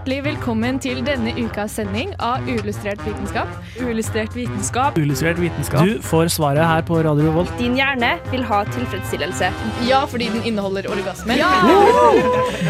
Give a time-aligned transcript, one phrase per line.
[0.00, 3.50] Hjertelig velkommen til denne ukas sending av Uillustrert vitenskap.
[3.84, 4.96] Uillustrert vitenskap.
[4.96, 5.84] Uillustrert vitenskap.
[5.84, 7.50] Du får svaret her på Radio Revolt.
[7.58, 9.50] Din hjerne vil ha tilfredsstillelse.
[9.84, 11.42] Ja, fordi den inneholder orgasmer.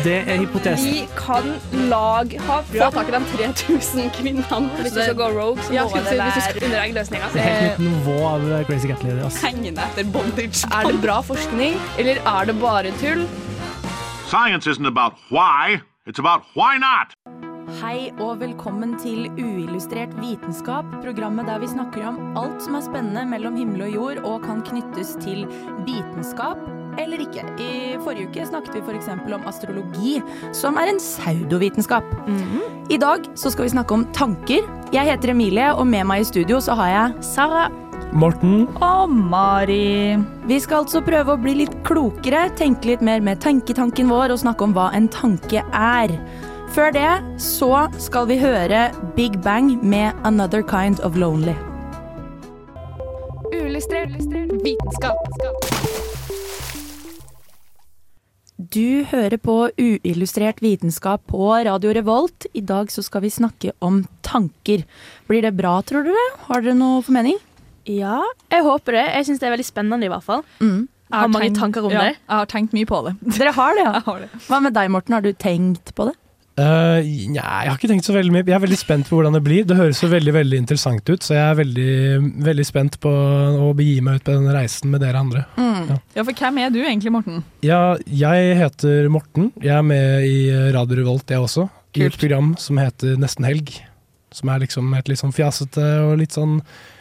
[0.02, 0.88] Det er hypotesen.
[0.90, 1.46] Vi kan
[1.92, 4.62] lag ha få tak i de 3000 kvinnene.
[4.80, 7.28] Hvis du skal gå rogue, så Ja, må det være hvis du skal under eggløsninga.
[7.36, 9.22] Det er helt nytt nivå av Crazy Cat Lady.
[9.44, 10.66] Hengende etter bondage.
[10.66, 13.22] Er det bra forskning, eller er det bare tull?
[14.26, 17.14] Science isn't about why, it's about why not.
[17.80, 23.22] Hei og velkommen til Uillustrert vitenskap, programmet der vi snakker om alt som er spennende
[23.30, 25.44] mellom himmel og jord og kan knyttes til
[25.86, 26.58] vitenskap
[26.98, 27.44] eller ikke.
[27.62, 29.08] I forrige uke snakket vi f.eks.
[29.08, 30.16] om astrologi,
[30.52, 32.04] som er en pseudovitenskap.
[32.90, 34.66] I dag så skal vi snakke om tanker.
[34.92, 37.68] Jeg heter Emilie, og med meg i studio så har jeg Sara.
[38.12, 40.18] Morten, Og Mari.
[40.50, 44.40] Vi skal altså prøve å bli litt klokere, tenke litt mer med tenketanken vår og
[44.42, 46.14] snakke om hva en tanke er.
[46.74, 47.10] Før det
[47.42, 51.54] så skal vi høre Big Bang med Another Kind of Lonely.
[53.54, 54.14] Uillustrert
[54.64, 55.18] vitenskap.
[58.70, 62.46] Du hører på uillustrert vitenskap på Radio Revolt.
[62.54, 64.82] I dag så skal vi snakke om tanker.
[65.30, 66.26] Blir det bra, tror dere?
[66.50, 67.38] Har dere noe formening?
[67.90, 69.04] Ja, jeg håper det.
[69.16, 70.44] Jeg syns det er veldig spennende, i hvert fall.
[70.62, 70.88] Mm.
[71.10, 72.18] Jeg har mange tanker om ja, det.
[72.22, 73.16] Jeg har tenkt mye på det.
[73.38, 73.92] Dere har det, ja?
[73.98, 74.32] Jeg har det.
[74.46, 75.16] Hva med deg, Morten?
[75.18, 76.16] Har du tenkt på det?
[76.60, 78.44] Uh, nei, jeg har ikke tenkt så veldig mye.
[78.44, 79.64] Jeg er veldig spent på hvordan det blir.
[79.64, 81.92] Det høres så veldig veldig interessant ut, så jeg er veldig,
[82.44, 85.46] veldig spent på å begi meg ut på den reisen med dere andre.
[85.56, 85.94] Mm.
[86.18, 87.40] Ja, for hvem er du egentlig, Morten?
[87.64, 89.54] Ja, jeg heter Morten.
[89.62, 91.70] Jeg er med i Radio Revolt, jeg også.
[91.94, 92.02] Kult.
[92.02, 93.72] I et program som heter Nesten helg.
[94.32, 96.60] Som er liksom et litt sånn fjasete og litt sånn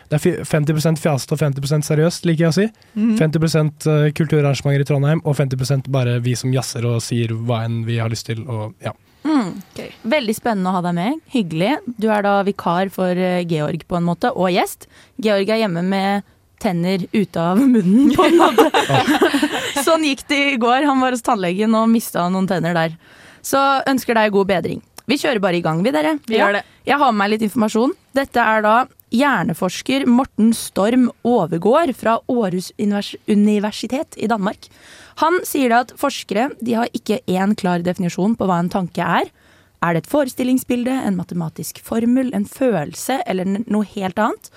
[0.09, 2.65] Det er 50% fjasete og 50 seriøst, liker jeg å si.
[2.97, 3.17] Mhm.
[3.19, 3.85] 50%
[4.17, 8.09] kulturarrangementer i Trondheim, og 50% bare vi som jazzer og sier hva enn vi har
[8.09, 8.41] lyst til.
[8.49, 8.95] Og, ja.
[9.27, 9.61] Mm.
[10.09, 11.21] Veldig spennende å ha deg med.
[11.33, 11.75] Hyggelig.
[11.99, 14.87] Du er da vikar for eh, Georg på en måte, og gjest.
[15.21, 16.27] Georg er hjemme med
[16.59, 18.67] tenner ute av munnen, på en måte.
[19.85, 20.83] sånn gikk det i går.
[20.87, 22.97] Han var hos tannlegen og mista noen tenner der.
[23.45, 24.81] Så ønsker deg god bedring.
[25.09, 26.17] Vi kjører bare i gang, vi dere.
[26.29, 26.63] Vi gjør det.
[26.85, 27.95] Jeg har med meg litt informasjon.
[28.13, 28.75] Dette er da
[29.09, 34.69] hjerneforsker Morten Storm Overgård fra Århus univers universitet i Danmark.
[35.23, 39.31] Han sier at forskere de har ikke én klar definisjon på hva en tanke er.
[39.81, 44.51] Er det et forestillingsbilde, en matematisk formel, en følelse eller noe helt annet?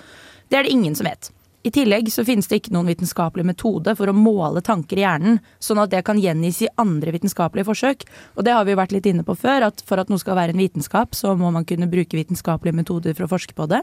[0.51, 1.31] Det er det ingen som vet.
[1.63, 5.37] I tillegg så finnes det ikke noen vitenskapelig metode for å måle tanker i hjernen,
[5.63, 8.03] sånn at det kan gjengis i andre vitenskapelige forsøk.
[8.35, 10.35] Og det har vi jo vært litt inne på før, at for at noe skal
[10.35, 13.79] være en vitenskap, så må man kunne bruke vitenskapelige metoder for å forske på det.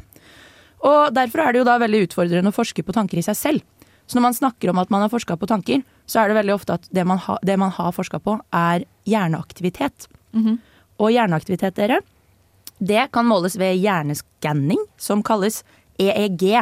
[0.85, 3.87] Og derfor er det jo da veldig utfordrende å forske på tanker i seg selv.
[4.05, 6.55] Så når man snakker om at man har forska på tanker, så er det veldig
[6.57, 10.09] ofte at det man, ha, det man har forska på, er hjerneaktivitet.
[11.01, 12.01] Og hjerneaktivitet, dere,
[12.77, 15.63] det kan måles ved hjerneskanning, som kalles
[16.01, 16.61] EEG.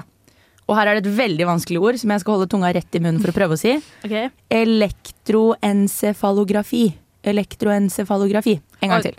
[0.68, 3.00] Og her er det et veldig vanskelig ord som jeg skal holde tunga rett i
[3.00, 3.72] munnen for å prøve å si.
[4.04, 4.24] Okay.
[4.52, 6.84] Elektroencefalografi.
[7.28, 8.54] Elektroencefalografi.
[8.84, 9.16] En gang til.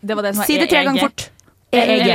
[0.00, 1.20] Det var det Si det tre ganger fort.
[1.70, 2.08] EEG.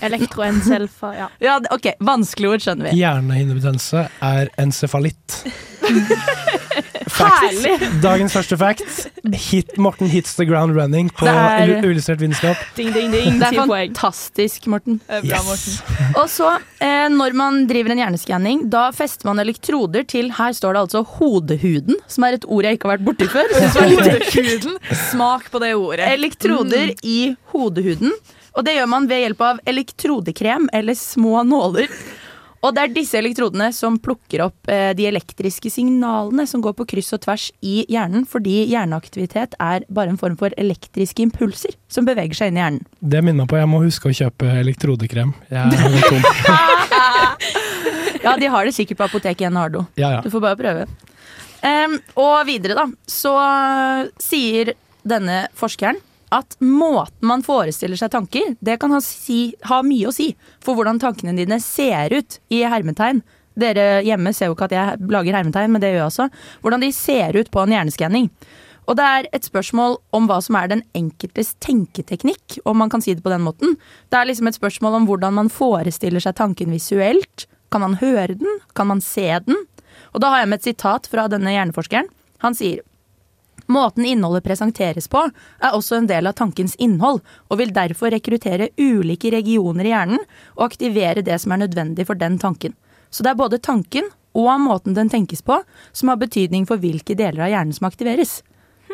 [0.00, 1.28] Elektroenselfa, ja.
[1.40, 1.92] Ja, ok.
[2.04, 2.96] Vanskelig ord, skjønner vi.
[3.00, 5.42] Hjernehinnebetennelse er encefalitt.
[7.14, 7.62] Facts.
[8.02, 9.04] Dagens første fact.
[9.38, 12.56] Hit, Morten hits the ground running på er- illu- vitenskap.
[12.76, 13.38] Ding, ding, ding.
[13.38, 15.00] Det er fantastisk, Morten.
[15.08, 15.44] Eh, Bra, Yes.
[15.46, 16.14] Morten.
[16.16, 16.48] Og så,
[16.80, 21.04] eh, når man driver en hjerneskanning, da fester man elektroder til Her står det altså
[21.18, 23.46] hodehuden, som er et ord jeg ikke har vært borti før.
[23.78, 24.78] Hodehuden.
[25.10, 26.08] Smak på det ordet.
[26.18, 28.12] elektroder i hodehuden.
[28.54, 31.90] Og det gjør man ved hjelp av elektrodekrem eller små nåler.
[32.64, 36.86] Og det er disse elektrodene som plukker opp eh, de elektriske signalene som går på
[36.94, 42.08] kryss og tvers i hjernen, fordi hjerneaktivitet er bare en form for elektriske impulser som
[42.08, 42.86] beveger seg inn i hjernen.
[43.00, 45.34] Det minner meg på jeg må huske å kjøpe elektrodekrem.
[45.52, 46.24] Jeg er tom.
[48.24, 49.82] Ja, de har det sikkert på apoteket i Nardo.
[50.00, 50.20] Ja, ja.
[50.24, 50.86] Du får bare prøve.
[51.60, 53.34] Um, og videre, da, så
[54.16, 54.72] sier
[55.04, 55.98] denne forskeren
[56.34, 60.32] at måten man forestiller seg tanker, det kan ha, si, ha mye å si
[60.64, 63.22] for hvordan tankene dine ser ut i hermetegn.
[63.54, 66.28] Dere hjemme ser jo ikke at jeg lager hermetegn, men det gjør jeg også.
[66.64, 68.28] Hvordan de ser ut på en hjerneskanning.
[68.84, 73.00] Og det er et spørsmål om hva som er den enkeltes tenketeknikk, om man kan
[73.04, 73.78] si det på den måten.
[74.12, 78.36] Det er liksom et spørsmål om hvordan man forestiller seg tanken visuelt, Kan man høre
[78.38, 78.60] den?
[78.78, 79.56] Kan man se den?
[80.14, 82.06] Og da har jeg med et sitat fra denne hjerneforskeren.
[82.44, 82.84] Han sier
[83.66, 85.22] Måten innholdet presenteres på,
[85.60, 90.24] er også en del av tankens innhold, og vil derfor rekruttere ulike regioner i hjernen
[90.58, 92.76] og aktivere det som er nødvendig for den tanken.
[93.10, 95.60] Så det er både tanken og måten den tenkes på
[95.92, 98.42] som har betydning for hvilke deler av hjernen som aktiveres.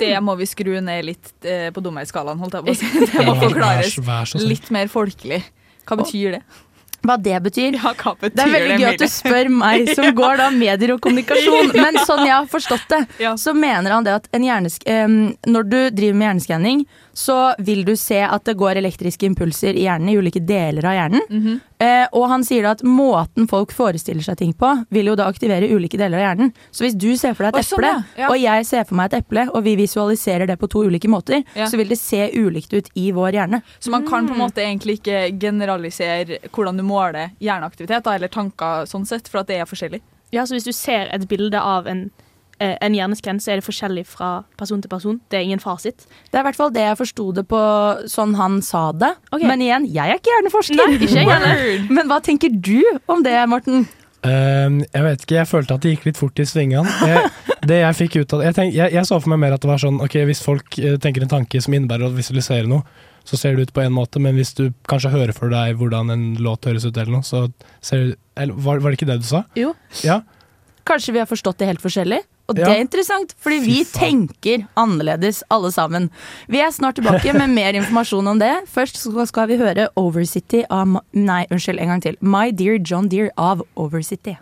[0.00, 2.90] Det må vi skru ned litt eh, på dumhetsskalaen, holdt jeg på å si.
[3.16, 5.42] Det må forklares litt mer folkelig.
[5.88, 6.42] Hva betyr det?
[7.02, 7.79] Hva det betyr?
[7.79, 10.93] Ja, hva betyr Det er veldig gøy at du spør meg som går da medier
[10.94, 11.73] og kommunikasjon.
[11.85, 13.35] Men sånn jeg har forstått det, Ja.
[13.41, 16.85] så mener han det at em, når du driver med hjerneskanning,
[17.17, 20.97] så vil du se at det går elektriske impulser i hjernen, i ulike deler av
[20.99, 21.26] hjernen.
[21.31, 21.61] Mhm.
[21.80, 25.24] Eh, og han sier da at måten folk forestiller seg ting på, vil jo da
[25.32, 26.50] aktivere ulike deler av hjernen.
[26.70, 28.26] Så hvis du ser for deg et eple, sånn, eple, ja.
[28.26, 28.28] Ja.
[28.28, 31.42] og jeg ser for meg et eple, og vi visualiserer det på to ulike måter,
[31.56, 31.64] Ja.
[31.66, 33.62] så vil det se ulikt ut i vår hjerne.
[33.80, 34.40] Så man kan på Mm.
[34.40, 39.38] en måte egentlig ikke generalisere hvordan du måler hjerneaktivitet da, eller tanker sånn sett, for
[39.40, 40.00] at det er forskjellig.
[40.32, 42.10] Ja, så hvis du ser et bilde av en,
[42.60, 44.30] en hjerneskann, så er det forskjellig fra
[44.60, 45.20] person til person.
[45.32, 46.04] Det er ingen fasit.
[46.28, 47.60] Det er i hvert fall det jeg forsto det på
[48.10, 49.14] sånn han sa det.
[49.30, 49.46] Okay.
[49.48, 50.80] Men igjen, jeg er ikke hjerneforsker.
[50.80, 51.88] Nei, ikke.
[51.96, 53.88] Men hva tenker du om det, Morten?
[54.20, 56.96] Uh, jeg vet ikke, jeg følte at det gikk litt fort i svingene.
[57.08, 57.30] Jeg,
[57.70, 59.70] det jeg fikk ut av jeg, tenk, jeg, jeg så for meg mer at det
[59.70, 62.84] var sånn Ok, hvis folk eh, tenker en tanke som innebærer å visualisere noe,
[63.24, 66.12] så ser det ut på en måte, men hvis du kanskje hører for deg hvordan
[66.12, 67.46] en låt høres ut, eller noe, så
[67.84, 69.42] ser du eller, var, var det ikke det du sa?
[69.56, 69.72] Jo.
[70.04, 70.20] Ja.
[70.88, 72.20] Kanskje vi har forstått det helt forskjellig?
[72.50, 72.67] Og Ja.
[72.67, 74.29] det er interessant, fordi Fy vi faen.
[74.29, 76.11] tenker annerledes alle sammen.
[76.49, 78.52] Vi er snart tilbake med mer informasjon om det.
[78.69, 78.99] Først
[79.31, 82.17] skal vi høre Overcity av Nei, unnskyld, en gang til.
[82.20, 84.37] My Dear John Deere av Overcity.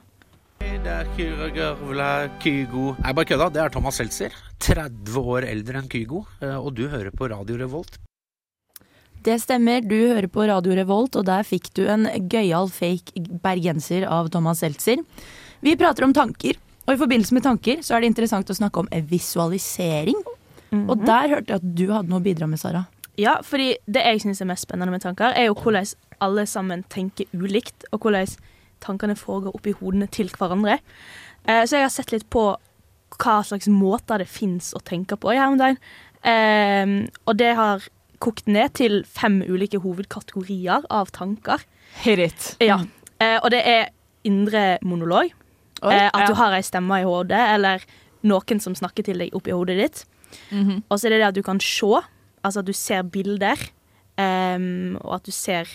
[0.58, 3.52] Det er Kyra Kygo Nei, bare kødda.
[3.52, 4.32] Det er Thomas Seltzer.
[4.58, 6.24] 30 år eldre enn Kygo.
[6.42, 7.98] eh, Og du hører på Radio Revolt.
[9.22, 13.12] Det stemmer, du hører på Radio Revolt, og der fikk du en gøyal fake
[13.42, 14.96] bergenser av Thomas Seltzer.
[15.60, 16.54] Vi prater om tanker,
[16.88, 20.16] og i forbindelse med tanker så er det interessant å snakke om visualisering.
[20.72, 22.86] Og der hørte jeg at du hadde noe å bidra med, Sara.
[23.18, 25.88] Ja, fordi det jeg syns er mest spennende med tanker, er jo hvordan
[26.24, 28.30] alle sammen tenker ulikt, og hvordan
[28.84, 30.78] tankene foregår oppi hodene til hverandre.
[31.44, 32.44] Eh, så jeg har sett litt på
[33.18, 35.80] hva slags måter det fins å tenke på i Hermedal.
[36.22, 36.94] Eh,
[37.26, 37.88] og det har
[38.22, 41.62] kokt ned til fem ulike hovedkategorier av tanker.
[42.04, 42.48] Hit it.
[42.62, 42.80] Ja.
[43.18, 43.90] Eh, og det er
[44.28, 45.34] indre monolog.
[45.82, 46.28] Oi, eh, at ja.
[46.28, 47.84] du har ei stemme i hodet, eller
[48.28, 50.04] noen som snakker til deg oppi hodet ditt.
[50.50, 50.82] Mhm.
[50.88, 52.02] Og så er det det at du kan se,
[52.44, 53.60] altså at du ser bilder,
[54.18, 55.70] um, og at du ser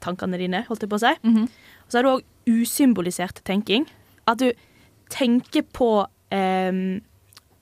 [0.00, 1.14] tankene dine, holdt jeg på å si.
[1.26, 1.48] Mhm.
[1.48, 3.86] Og så er det òg usymbolisert tenking.
[4.26, 4.52] At du
[5.10, 7.00] tenker på um,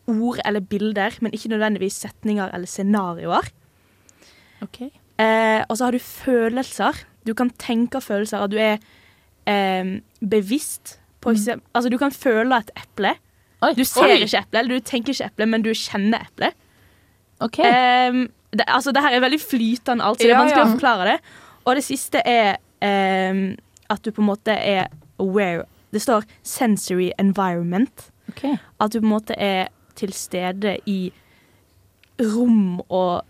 [0.06, 3.50] ord eller bilder, men ikke nødvendigvis setninger eller scenarioer.
[5.18, 7.04] Eh, og så har du følelser.
[7.26, 8.78] Du kan tenke følelser, at du er
[9.48, 10.98] eh, bevisst.
[11.26, 13.14] På eksempel, altså du kan føle et eple.
[13.76, 14.18] Du ser Oi.
[14.22, 16.54] ikke eplet, eller du tenker ikke eple, men du kjenner eplet.
[17.42, 17.70] Okay.
[18.10, 20.66] Um, det, altså, det her er veldig flytende alt, så det er Ja, vanskelig ja.
[20.68, 21.16] å forklare det.
[21.66, 23.56] Og det siste er um,
[23.90, 24.86] at du på en måte er
[25.18, 25.64] aware.
[25.92, 28.10] Det står 'sensory environment'.
[28.28, 28.56] Okay.
[28.80, 31.10] At du på en måte er til stede i
[32.20, 33.24] rom og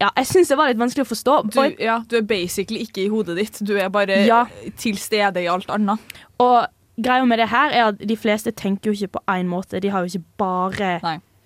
[0.00, 1.34] Ja, jeg syns det var litt vanskelig å forstå.
[1.54, 3.60] Du, ja, du er basically ikke i hodet ditt.
[3.64, 4.42] Du er bare Ja.
[4.76, 5.98] til stede i alt annet.
[6.38, 6.66] og
[7.02, 9.80] greia med det her er at de fleste tenker jo ikke på én måte.
[9.82, 10.92] De har jo ikke bare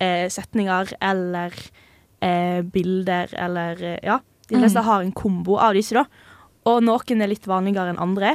[0.02, 1.54] eh, setninger eller
[2.20, 4.20] eh, bilder eller eh, Ja.
[4.44, 6.04] De fleste har en kombo av disse, da.
[6.68, 8.34] Og noen er litt vanligere enn andre.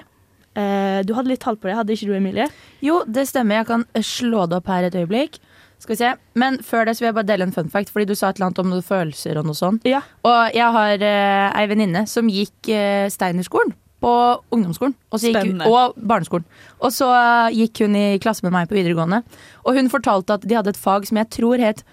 [0.57, 2.47] Eh, du hadde litt tall på det, hadde ikke du, Emilie?
[2.81, 3.61] Jo, det stemmer.
[3.61, 5.37] Jeg kan eh, slå det opp her et øyeblikk.
[5.79, 6.13] Skal vi se.
[6.33, 8.39] Men før det så vil jeg bare dele en fun fact, fordi du sa et
[8.39, 9.85] eller annet om noen følelser og noe sånt.
[9.87, 10.01] Ja.
[10.27, 14.11] Og jeg har eh, ei venninne som gikk eh, Steinerskolen på
[14.55, 14.93] ungdomsskolen.
[15.11, 16.45] Og, så gikk, hun- og barneskolen.
[16.79, 19.23] Og så eh, gikk hun i klasse med meg på videregående.
[19.65, 21.83] Og hun fortalte at de hadde et fag som jeg tror het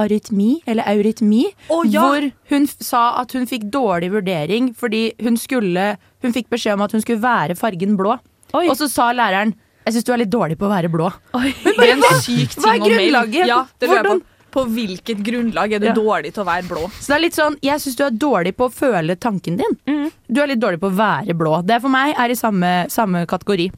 [0.00, 1.44] arytmi, eller eurytmi.
[1.68, 2.00] oh, ja!
[2.08, 6.84] Hvor hun sa at hun fikk dårlig vurdering fordi hun skulle Hun fikk beskjed om
[6.86, 8.14] at hun skulle være fargen blå.
[8.54, 8.68] Oi.
[8.70, 11.08] Og så sa læreren jeg syns du er litt dårlig på å være blå.
[11.34, 13.48] Det er en syk ting hva er grunnlaget?
[13.50, 14.20] Ja, det tror jeg Hvordan-
[14.52, 14.64] på.
[14.68, 15.94] Hvilket grunnlag er du Ja.
[15.96, 16.84] dårlig til å være blå?
[17.00, 19.76] Så det er litt sånn, Jeg syns du er dårlig på å føle tanken din.
[19.86, 20.10] Mm.
[20.30, 21.64] Du er litt dårlig på å være blå.
[21.66, 23.70] Det for meg er i samme, samme kategori.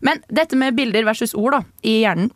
[0.00, 2.30] Men dette med bilder versus ord da, i hjernen.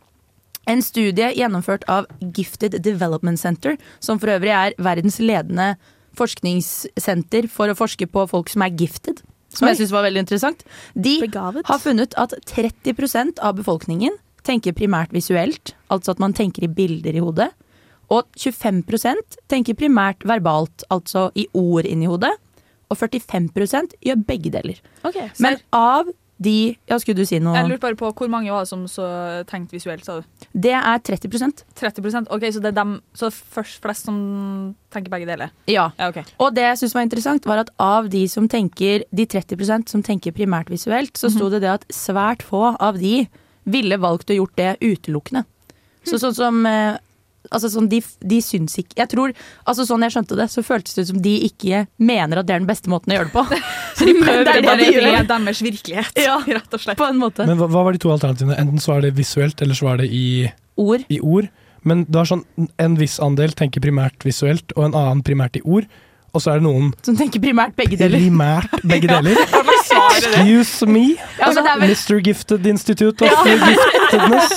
[0.66, 5.76] En studie gjennomført av Gifted Development Center, som for øvrig er verdens ledende
[6.16, 9.22] forskningssenter for å forske på folk som er gifted.
[9.54, 9.84] Som jeg Oi.
[9.84, 10.64] syns var veldig interessant.
[10.98, 11.66] De Begavet.
[11.66, 17.14] har funnet at 30% av befolkningen tenker primært visuelt, altså at man tenker i bilder
[17.14, 17.50] i hodet.
[18.12, 22.34] Og 25% tenker primært verbalt, altså i ord inni hodet.
[22.92, 24.80] Og 45 gjør begge deler.
[25.02, 26.10] Okay, Men av
[26.44, 27.54] de Ja, skulle du si noe?
[27.56, 29.06] Jeg lurte bare på hvor mange var det som så
[29.46, 30.48] tenkte visuelt, sa du?
[30.50, 34.18] Det er 30% 30% Ok, så det er dem Så først flest som
[34.90, 35.54] tenker begge deler?
[35.70, 35.90] Ja.
[35.98, 36.24] Ja, okay.
[36.38, 40.02] Og det jeg synes var interessant, var at av de som tenker De 30% som
[40.02, 43.28] tenker primært visuelt, så sto det det at svært få av de
[43.64, 45.44] ville valgt å gjort det utelukkende.
[46.04, 46.98] Så sånn som eh,
[47.52, 49.32] Altså sånn, de, de syns ikke Jeg tror,
[49.68, 52.54] altså sånn jeg skjønte det, så føltes det ut som de ikke mener at det
[52.56, 53.44] er den beste måten å gjøre det på.
[53.98, 56.38] Så de prøver Det er det, bare å gjøre er deres virkelighet, Ja.
[56.56, 56.96] rett og slett.
[56.98, 57.44] på en måte.
[57.46, 58.56] Men hva, hva var de to alternativene?
[58.62, 60.24] Enten så er det visuelt, eller så er det i,
[60.80, 61.04] Ord.
[61.12, 61.50] i ord.
[61.84, 62.46] Men du har sånn
[62.80, 65.84] en viss andel tenker primært visuelt, og en annen primært i ord.
[66.34, 68.18] Og så er det noen Som tenker primært begge deler.
[68.24, 69.36] primært begge deler.
[70.18, 71.04] Excuse me,
[71.38, 72.20] Ja, er vel Mr.
[72.24, 74.56] Gifted Institute of Giftedness.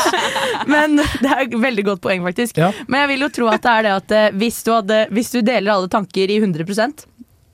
[0.69, 2.57] Men det er et veldig godt poeng, faktisk.
[2.61, 2.71] Ja.
[2.87, 5.31] Men jeg vil jo tro at det er det at eh, hvis du, hadde, hvis
[5.33, 7.07] du deler alle tanker i 100%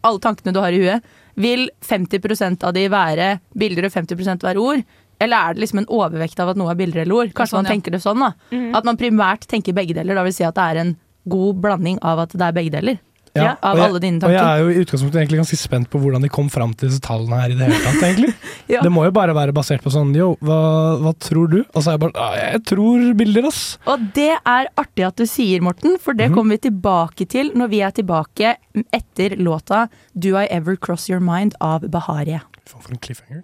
[0.04, 4.62] alle tankene du har i huet, vil 50% av de være bilder og 50 være
[4.62, 4.84] ord?
[5.24, 7.32] Eller er det liksom en overvekt av at noe er bilder eller ord?
[7.38, 7.76] Kanskje Sånn, man ja.
[7.78, 8.34] tenker det sånn, da.
[8.78, 10.18] At man primært tenker begge deler.
[10.18, 10.94] Da vil si at det er en
[11.32, 13.00] god blanding av at det er begge deler.
[13.36, 14.30] Ja, av jeg, alle dine tanker.
[14.30, 16.90] Og jeg er jo i utgangspunktet egentlig ganske spent på hvordan de kom fram til
[16.92, 18.34] disse tallene her i det hele tatt, egentlig.
[18.74, 18.80] Ja.
[18.86, 20.60] Det må jo bare være basert på sånn yo, hva,
[21.02, 21.58] hva tror du?
[21.74, 23.78] Og så er jeg bare «Ah, jeg tror bilder, ass.
[23.92, 26.36] Og det er artig at du sier, Morten, for det Mhm.
[26.38, 28.56] kommer vi tilbake til når vi er tilbake
[28.94, 32.40] etter låta 'Do I Ever Cross Your Mind' av Baharie.
[32.66, 33.44] Faen, for en cliffhanger.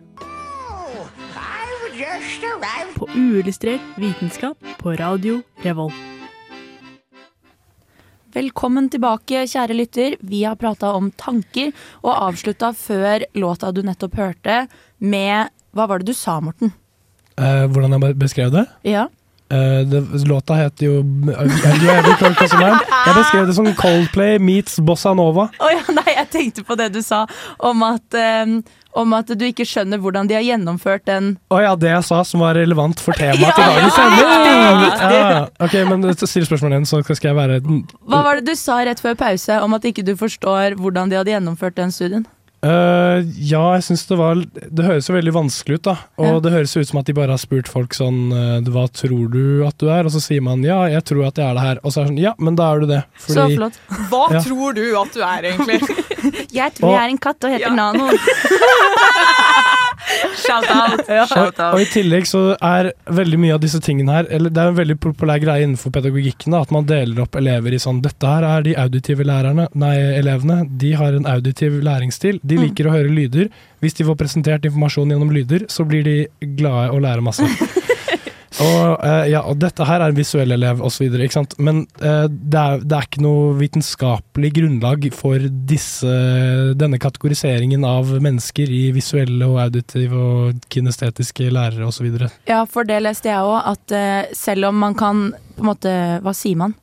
[2.96, 5.94] På uillustrert vitenskap på Radio Revolt.
[8.30, 10.16] Velkommen tilbake, kjære lytter.
[10.22, 11.72] Vi har prata om tanker,
[12.04, 14.58] og avslutta før låta du nettopp hørte,
[15.02, 16.70] med Hva var det du sa, Morten?
[17.42, 18.68] Eh, hvordan jeg beskrev det?
[18.86, 19.08] Ja.
[19.52, 20.98] Eh, det låta heter jo?
[21.34, 25.48] Jeg beskrev det som Coldplay meets Bossa Nova.
[25.58, 27.24] Oh, ja, nei, jeg tenkte på det du sa
[27.58, 28.60] om at, um,
[29.02, 32.22] om at du ikke skjønner hvordan de har gjennomført den Å ja, det jeg sa
[32.30, 34.86] som var relevant for temaet til dagens sending!
[35.18, 38.78] Ja, ok, men still spørsmålet igjen, så skal jeg være Hva var det du sa
[38.86, 42.30] rett før pause om at ikke du forstår hvordan de hadde gjennomført den studien?
[42.62, 45.94] Eh, ja, jeg syns det var Det høres jo veldig vanskelig ut, da.
[46.20, 46.40] Og Ja.
[46.44, 49.64] det høres ut som at de bare har spurt folk sånn eh, Hva tror du
[49.66, 50.04] at du er?
[50.04, 51.80] Og så sier man ja, jeg tror at jeg er det her.
[51.86, 53.04] Og så er det sånn ja, men da er du det.
[53.24, 53.80] Så flott.
[54.12, 54.42] Hva Ja.
[54.44, 55.80] tror du at du er, egentlig?
[56.52, 57.76] Jeg tror Og- jeg er en katt og heter Ja.
[57.76, 58.10] Nano.
[60.40, 61.04] Shout out.
[61.10, 64.72] Og, og i tillegg så er veldig mye av disse tingene her Eller det er
[64.72, 68.32] en veldig populær greie innenfor pedagogikken da, at man deler opp elever i sånn Dette
[68.32, 70.64] her er de auditive lærerne Nei, elevene.
[70.82, 72.40] De har en auditiv læringsstil.
[72.44, 73.50] De liker å høre lyder.
[73.84, 76.18] Hvis de får presentert informasjon gjennom lyder, så blir de
[76.60, 77.46] glade og lærer masse.
[78.60, 81.08] Og, eh, ja, og dette her er en visuell elev osv..
[81.58, 86.16] Men eh, det, er, det er ikke noe vitenskapelig grunnlag for disse,
[86.80, 92.12] denne kategoriseringen av mennesker i visuelle og auditive og kinestetiske lærere osv.
[92.50, 95.92] Ja, for det leste jeg òg, at eh, selv om man kan på en måte
[96.24, 96.74] Hva sier man?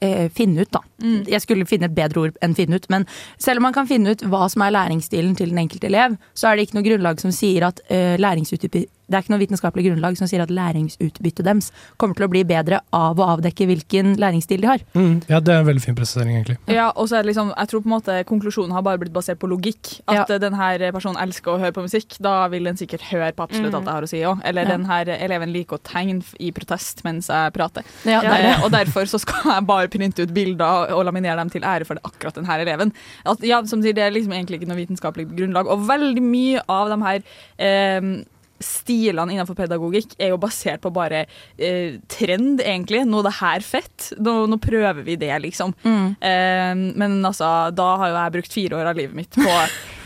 [0.00, 0.80] Eh, finne ut, da.
[1.02, 1.24] Mm.
[1.28, 3.04] Jeg skulle finne et bedre ord enn finne ut, men
[3.36, 6.48] selv om man kan finne ut hva som er læringsstilen til den enkelte elev, så
[6.48, 9.84] er det ikke noe grunnlag som sier at uh, læringsutbytte det er ikke noe vitenskapelig
[9.88, 14.14] grunnlag som sier at læringsutbyttet deres kommer til å bli bedre av å avdekke hvilken
[14.22, 14.84] læringsstil de har.
[14.94, 16.58] Mm, ja, det er en veldig fin presisering, egentlig.
[16.70, 19.12] Ja, og så er det liksom, jeg tror på en måte Konklusjonen har bare blitt
[19.14, 20.00] basert på logikk.
[20.06, 20.38] At Ja.
[20.38, 23.84] denne personen elsker å høre på musikk, da vil den sikkert høre på absolutt alt
[23.90, 24.40] jeg har å si òg.
[24.44, 24.76] Eller Ja.
[24.76, 27.82] denne eleven liker å tegne i protest mens jeg prater.
[28.04, 28.20] Ja.
[28.22, 31.84] Eh, og derfor så skal jeg bare printe ut bilder og laminere dem til ære
[31.86, 32.92] for det, akkurat denne eleven.
[33.26, 35.66] At, ja, som sier, Det er liksom egentlig ikke noe vitenskapelig grunnlag.
[35.66, 37.22] Og veldig mye av de her
[37.58, 38.24] eh,
[38.60, 41.24] stilene innenfor pedagogikk er jo basert på bare
[41.56, 43.02] eh, trend, egentlig.
[43.08, 44.10] Nå er det her fett.
[44.20, 45.74] Nå, nå prøver vi det, liksom.
[45.84, 46.08] Mm.
[46.20, 49.56] Eh, men altså, da har jo jeg brukt fire år av livet mitt på,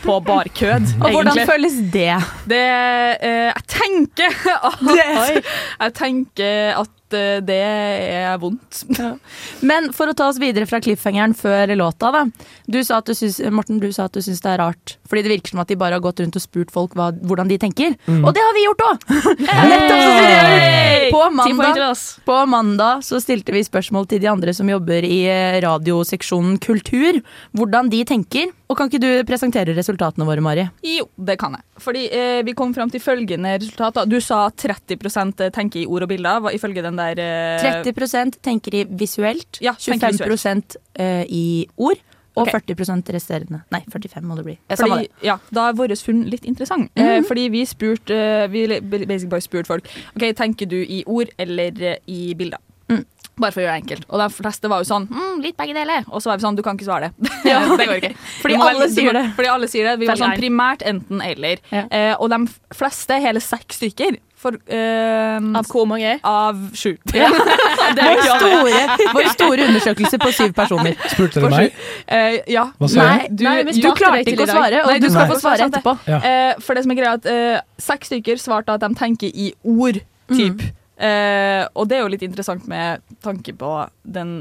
[0.05, 2.15] på bare kød, Og hvordan føles det?
[2.49, 4.85] Det eh, Jeg tenker at
[5.85, 8.83] Jeg tenker at eh, det er vondt.
[9.69, 12.23] Men for å ta oss videre fra cliffhangeren før låta, da.
[12.65, 14.97] Du sa at du syns, Morten, du sa at du syns det er rart.
[15.05, 17.51] Fordi det virker som at de bare har gått rundt og spurt folk hva, hvordan
[17.51, 17.97] de tenker.
[18.09, 18.97] Og det har vi gjort òg!
[21.05, 21.25] Så På
[22.25, 27.21] på mandag så stilte vi spørsmål til de andre som jobber i eh, radioseksjonen Kultur.
[27.55, 28.51] Hvordan de tenker.
[28.65, 30.65] Og kan ikke du presentere resultatene våre, Mari?
[30.85, 31.65] Jo, det kan jeg.
[31.85, 34.01] Fordi eh, vi kom fram til følgende resultat.
[34.09, 38.83] Du sa 30% tenker i ord og bilder, ifølge den der eh, 30% tenker i
[38.89, 41.45] visuelt, Ja, tenker 25 eh, i
[41.77, 42.01] ord,
[42.35, 42.59] og okay.
[42.75, 43.61] 40% resterende.
[43.71, 44.57] Nei, 45 må det bli.
[44.75, 46.91] Fordi, ja, da er vårt funn litt interessant.
[46.99, 51.31] eh, fordi vi spurte eh, Vi basically bare spurte folk Ok, tenker du i ord
[51.39, 52.59] eller eh, i bilder.
[53.35, 54.05] Bare for å gjøre det enkelt.
[54.07, 56.05] Og de fleste var jo sånn mm, litt begge deler.
[56.07, 57.31] Og så var vi sånn du kan ikke svare det.
[57.51, 57.59] Ja.
[57.79, 58.13] det går ikke.
[58.41, 59.25] Fordi alle sier det.
[59.35, 59.97] Fordi alle sier det.
[60.01, 61.59] Vi var sånn primært enten eller.
[61.71, 62.39] Eh, og de
[62.75, 66.15] fleste, hele seks stykker, for, eh, Av hvor mange?
[66.23, 66.93] av sju.
[67.95, 68.79] Vår store,
[69.13, 70.95] vår store undersøkelse på syv personer.
[71.11, 71.83] Spurte dere meg?
[72.07, 72.65] Eh, ja.
[72.79, 73.27] Hva sa Nei.
[73.29, 75.95] Du, Nei, du klarte ikke å svare, og Nei, du skal nei, få svare etterpå.
[76.09, 76.19] Ja.
[76.19, 79.51] Eh, for det som er greia, at eh, seks stykker svarte at de tenker i
[79.75, 80.01] ord,
[80.33, 80.65] typ.
[80.95, 83.71] Eh, og det er jo litt interessant med tanke på
[84.17, 84.37] den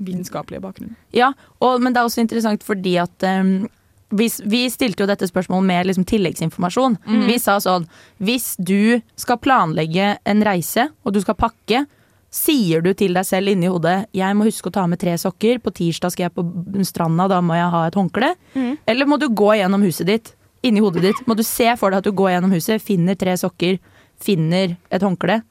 [0.00, 0.96] vitenskapelige bakgrunnen.
[1.16, 3.68] Ja, og, men det er også interessant fordi at um,
[4.10, 6.98] vi, vi stilte jo dette spørsmålet med liksom tilleggsinformasjon.
[7.28, 7.86] Vi sa sånn
[8.18, 11.84] Hvis du skal planlegge en reise, og du skal pakke,
[12.30, 15.58] sier du til deg selv inni hodet 'Jeg må huske å ta med tre sokker.
[15.58, 18.34] På tirsdag skal jeg på stranda, da må jeg ha et håndkle'.
[18.86, 20.34] Eller må du gå gjennom huset ditt?
[20.62, 21.26] Inni hodet ditt.
[21.26, 23.78] Må du se for deg at du går gjennom huset, finner tre sokker,
[24.20, 25.42] finner et håndkle.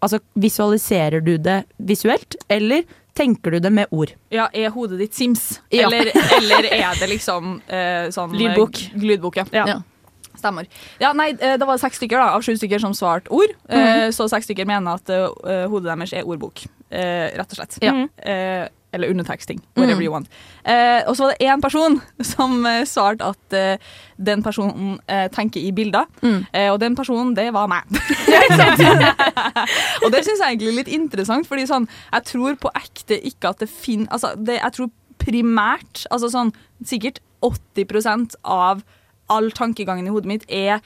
[0.00, 2.84] Altså, visualiserer du det visuelt, eller
[3.18, 4.14] tenker du det med ord?
[4.32, 5.58] Ja, er hodet ditt Sims?
[5.74, 5.88] Ja.
[5.88, 8.82] Eller, eller er det liksom eh, sånn eh, Lydbok.
[9.02, 9.66] Lydbok, ja.
[9.66, 9.78] Ja.
[10.38, 10.68] Stemmer.
[11.02, 13.54] Ja, nei, eh, det var seks stykker da, av sju stykker som svarte ord.
[13.68, 16.62] Eh, Så seks stykker mener at uh, hodet deres er ordbok,
[16.94, 17.78] uh, rett og slett.
[17.82, 17.94] Ja.
[18.22, 19.60] Eh, eller underteksting.
[19.76, 20.28] Whatever you want.
[20.64, 22.00] Eh, og så var det én person
[22.32, 23.78] som eh, svarte at eh,
[24.16, 26.08] den personen eh, tenker i bilder.
[26.22, 26.46] Mm.
[26.52, 27.82] Eh, og den personen, det var meg.
[30.04, 33.52] og det syns jeg egentlig er litt interessant, fordi sånn, jeg tror på ekte ikke
[33.52, 36.54] at det finner altså, det, Jeg tror primært, altså sånn
[36.86, 38.84] sikkert 80% av
[39.28, 40.80] all tankegangen i hodet mitt er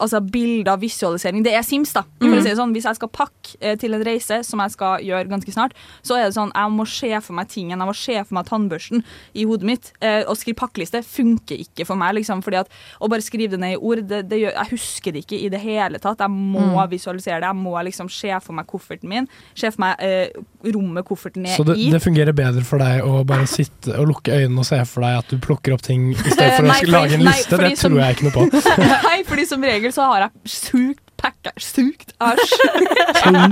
[0.00, 1.44] altså bilder, visualisering.
[1.44, 2.02] Det er Sims, da.
[2.22, 2.38] Mm.
[2.42, 5.52] si sånn, hvis jeg skal pakke eh, til en reise, som jeg skal gjøre ganske
[5.54, 8.36] snart, så er det sånn jeg må se for meg tingen, jeg må se for
[8.38, 9.04] meg tannbørsten
[9.34, 9.92] i hodet mitt.
[10.00, 13.60] Eh, å skrive pakkeliste funker ikke for meg, liksom, fordi at å bare skrive det
[13.62, 16.20] ned i ord, det, det gjør, jeg husker det ikke i det hele tatt.
[16.24, 17.50] Jeg må visualisere det.
[17.50, 19.28] Jeg må liksom se for meg kofferten min,
[19.58, 20.32] se for meg eh,
[20.74, 24.34] rommet kofferten er Så det, det fungerer bedre for deg å bare sitte og lukke
[24.40, 26.72] øynene og se for deg at du plukker opp ting i stedet for nei, å
[26.72, 27.56] nei, fordi- lage en liste?
[27.60, 28.44] Nei, Det som- tror jeg ikke noe på.
[29.10, 32.14] Nei, fordi som regel så har jeg sjukt packer Sukt?
[32.20, 32.54] Æsj.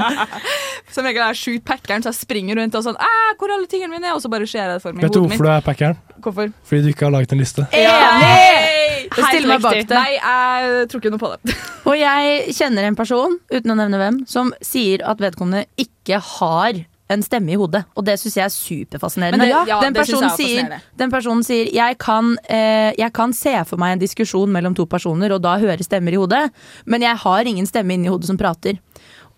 [0.94, 2.96] som regel er jeg sjukt packeren, så jeg springer rundt og sånn
[3.38, 4.12] hvor er alle tingene mine?
[4.16, 5.98] Og så bare ser jeg det for meg i Vet du hvorfor du er packeren?
[6.24, 6.52] Hvorfor?
[6.66, 7.66] Fordi du ikke har laget en liste.
[7.76, 9.08] Enig!
[9.14, 9.94] Still meg bak det.
[9.94, 11.56] Nei, jeg tror ikke noe på det.
[11.88, 16.82] Og jeg kjenner en person, uten å nevne hvem, som sier at vedkommende ikke har
[17.10, 17.84] en stemme i hodet.
[17.96, 19.44] Og det syns jeg er superfascinerende.
[19.46, 23.32] Det- ja, den, personen jeg er sier, den personen sier jeg kan, eh, jeg kan
[23.32, 26.50] se for meg en diskusjon mellom to personer, og da høre stemmer i hodet,
[26.86, 28.78] men jeg har ingen stemme inni hodet som prater.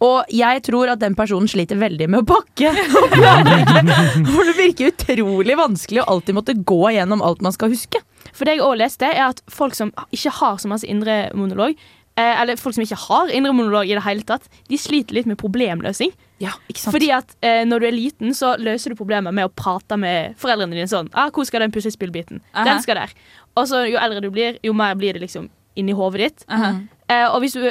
[0.00, 2.70] Og jeg tror at den personen sliter veldig med å pakke.
[4.33, 8.00] For det virker utrolig vanskelig å alltid måtte gå gjennom alt man skal huske.
[8.33, 11.76] For det jeg òg leste, er at folk som ikke har så masse indre monolog,
[12.16, 15.28] eh, eller folk som ikke har indre monolog i det hele tatt, de sliter litt
[15.28, 16.12] med problemløsning.
[16.40, 16.94] Ja, ikke sant?
[16.96, 20.37] Fordi at eh, når du er liten, så løser du problemer med å prate med
[20.40, 22.64] foreldrene dine sånn ah, 'Hvor skal den puslespillbiten?' Aha.
[22.64, 23.12] Den skal der.
[23.57, 26.44] Og så jo eldre du blir, jo mer blir det liksom inni hodet ditt.
[26.48, 26.81] Aha.
[27.09, 27.70] Eh, og hvis du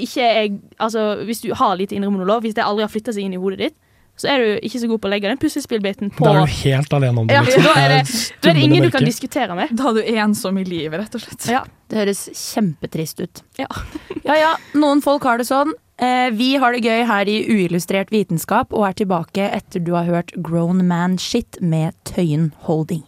[0.00, 0.48] ikke er
[0.80, 3.40] Altså, hvis du har lite indre monolog, hvis det aldri har flytta seg inn i
[3.40, 3.76] hodet ditt,
[4.20, 6.52] så er du ikke så god på å legge den puslespillbiten på Da er du
[6.60, 7.34] helt alene om det.
[7.34, 7.62] Ja, liksom.
[7.62, 9.76] da er det- Da er det ingen du kan diskutere med.
[9.76, 11.46] Da er du ensom i livet, rett og slett.
[11.48, 11.62] Ja.
[11.88, 13.42] Det høres kjempetrist ut.
[13.58, 13.66] Ja.
[14.24, 15.72] ja ja, noen folk har det sånn.
[16.00, 20.06] Eh, vi har det gøy her i Uillustrert vitenskap og er tilbake etter du har
[20.08, 23.02] hørt Grown Man Shit med Tøyen Holding.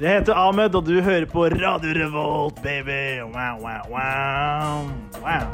[0.00, 3.20] Jeg heter Ahmed, og du hører på Radio Revolt, baby.
[3.20, 4.88] Wow, wow, wow.
[5.20, 5.44] wow.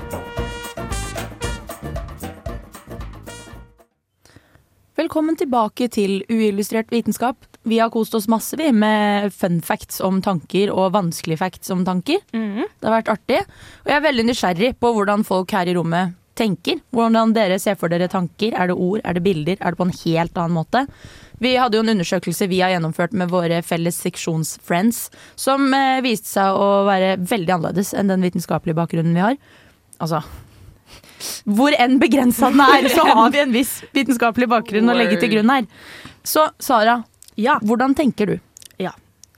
[4.97, 7.43] Velkommen tilbake til Uillustrert vitenskap.
[7.67, 11.83] Vi har kost oss masse vi, med fun facts om tanker og vanskelige facts om
[11.87, 12.23] tanker.
[12.31, 12.63] Mm.
[12.63, 13.41] Det har vært artig.
[13.83, 16.79] Og jeg er veldig nysgjerrig på hvordan folk her i rommet tenker.
[16.95, 18.55] Hvordan dere ser for dere tanker.
[18.55, 20.85] Er det ord, er det bilder, er det på en helt annen måte?
[21.43, 26.31] Vi hadde jo en undersøkelse vi har gjennomført med våre felles seksjonsfriends, som eh, viste
[26.33, 29.37] seg å være veldig annerledes enn den vitenskapelige bakgrunnen vi har.
[30.01, 30.23] Altså
[31.45, 35.35] Hvor enn begrensa den er, så har vi en viss vitenskapelig bakgrunn å legge til
[35.35, 35.69] grunn her.
[36.27, 37.03] Så Sara,
[37.37, 37.59] Ja.
[37.63, 38.39] hvordan tenker du?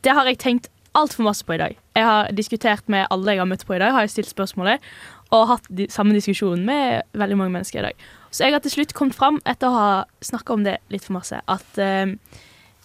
[0.04, 1.74] Det har jeg tenkt altfor masse på i dag.
[1.96, 4.84] Jeg har diskutert med alle jeg har møtt på i dag, har jeg stilt spørsmålet,
[5.34, 8.06] og hatt de, samme diskusjon med veldig mange mennesker i dag.
[8.30, 9.90] Så jeg har til slutt kommet fram, etter å ha
[10.24, 12.14] snakka om det litt for masse, at uh,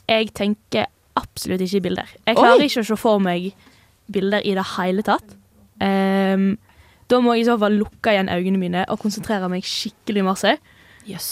[0.09, 2.13] jeg tenker absolutt ikke i bilder.
[2.25, 2.67] Jeg klarer Oi!
[2.67, 3.51] ikke å se for meg
[4.13, 5.37] bilder i det hele tatt.
[5.79, 6.55] Um,
[7.11, 10.57] da må jeg i så fall lukke igjen øynene mine og konsentrere meg skikkelig masse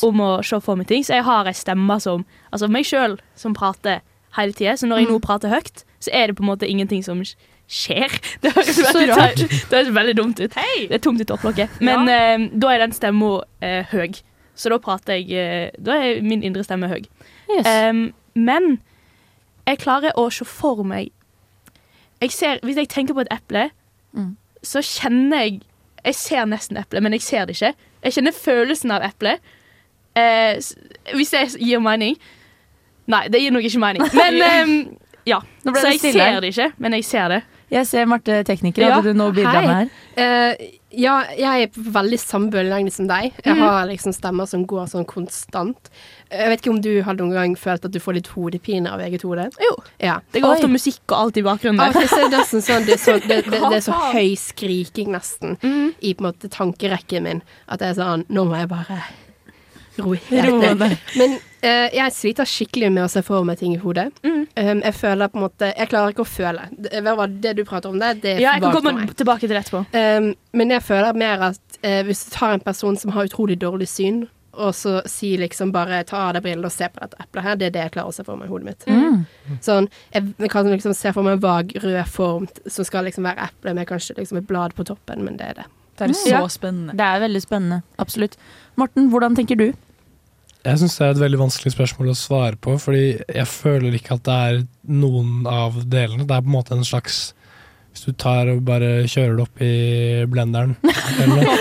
[0.04, 1.04] om å se for meg ting.
[1.04, 4.02] Så jeg har ei stemme som Altså meg sjøl som prater
[4.38, 4.74] hele tida.
[4.78, 7.22] Så når jeg nå prater høyt, så er det på en måte ingenting som
[7.72, 8.12] skjer.
[8.44, 10.52] Det høres veldig, det høres veldig dumt ut.
[10.56, 11.70] Det er tomt i topplokket.
[11.80, 14.18] Men eh, da er den stemma eh, høy.
[14.56, 17.06] Så da prater jeg eh, Da er min indre stemme høy.
[17.48, 17.66] Yes.
[17.68, 18.82] Um, men
[19.68, 21.12] jeg klarer å se for meg
[22.22, 23.70] jeg ser, Hvis jeg tenker på et eple,
[24.14, 24.36] Mm.
[24.64, 25.62] så kjenner jeg
[26.04, 27.74] Jeg ser nesten eplet, men jeg ser det ikke.
[28.04, 29.40] Jeg kjenner følelsen av eplet.
[30.18, 30.60] Eh,
[31.16, 32.18] hvis det gir mening.
[33.12, 34.04] Nei, det gir nok ikke mening.
[34.20, 34.76] Men eh,
[35.30, 35.42] ja.
[35.64, 37.42] Nå ble Så jeg stille ser det ikke, men jeg ser det.
[37.72, 38.84] Jeg ser Marte tekniker.
[38.84, 38.96] Ja.
[38.98, 39.92] Hadde du noe å bidra med her?
[40.18, 43.30] Uh, ja, jeg er på veldig samme bølgelengde som deg.
[43.46, 43.62] Jeg mm.
[43.64, 45.92] har liksom stemmer som går sånn konstant.
[46.28, 49.04] Jeg vet ikke om du har noen gang følt at du får litt hodepine av
[49.06, 49.48] eget hode?
[49.64, 49.72] Jo.
[50.04, 50.18] Ja.
[50.34, 51.80] Det går ofte musikk og alt i bakgrunnen.
[51.86, 55.16] Og til er det sånn det er så, det, det, det er så høy skriking
[55.16, 59.00] nesten i på en måte tankerekken min at det er sånn Nå må jeg bare
[60.00, 60.98] roe helt ned.
[61.20, 64.10] Men uh, jeg sliter skikkelig med å se for meg ting i hodet.
[64.24, 66.68] Um, jeg føler på en måte Jeg klarer ikke å føle.
[66.72, 67.02] Det,
[67.44, 69.86] det du prater om der, det er Ja, jeg kan komme tilbake til det etterpå.
[69.96, 73.60] Um, men jeg føler mer at uh, hvis du tar en person som har utrolig
[73.62, 77.20] dårlig syn, og så si liksom bare ta av deg brillene og se på dette
[77.24, 78.88] eplet her, det er det jeg klarer å se for meg i hodet mitt.
[78.88, 79.60] Mm.
[79.64, 83.48] Sånn, jeg kan liksom se for meg en vag rød form som skal liksom være
[83.48, 85.68] eple med kanskje liksom et blad på toppen, men det er det.
[86.10, 86.42] Det er så Ja.
[86.48, 86.96] spennende.
[86.98, 87.82] Det er veldig spennende.
[88.00, 88.38] Absolutt.
[88.78, 89.74] Morten, hvordan tenker du?
[90.64, 94.14] Jeg syns det er et veldig vanskelig spørsmål å svare på, fordi jeg føler ikke
[94.20, 96.26] at det er noen av delene.
[96.28, 97.34] Det er på en måte en slags
[97.92, 100.78] Hvis du tar og bare kjører det opp i blenderen
[101.20, 101.56] eller noe.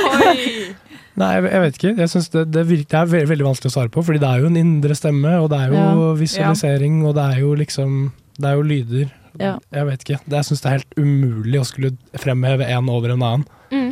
[1.21, 1.91] Nei, jeg, jeg vet ikke.
[1.99, 4.39] Jeg synes det, det, virker, det er veldig vanskelig å svare på, fordi det er
[4.45, 6.13] jo en indre stemme, og det er jo Ja.
[6.21, 7.97] visualisering, og det er jo liksom
[8.39, 9.11] Det er jo lyder.
[9.41, 9.59] Ja.
[9.75, 10.21] Jeg vet ikke.
[10.31, 13.45] Jeg syns det er helt umulig å skulle fremheve en over en annen.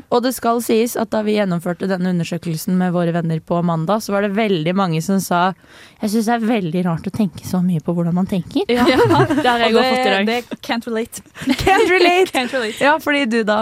[0.09, 4.03] Og det skal sies at da vi gjennomførte denne undersøkelsen med våre venner på mandag,
[4.03, 5.53] så var det veldig mange som sa
[5.99, 8.69] jeg syns det er veldig rart å tenke så mye på hvordan man tenker.
[8.71, 10.29] Ja, det har jeg Og også fått i dag.
[10.29, 11.25] Det can't relate.
[11.65, 12.31] Can't relate!
[12.31, 12.79] Can't relate.
[12.83, 13.59] Ja, fordi du da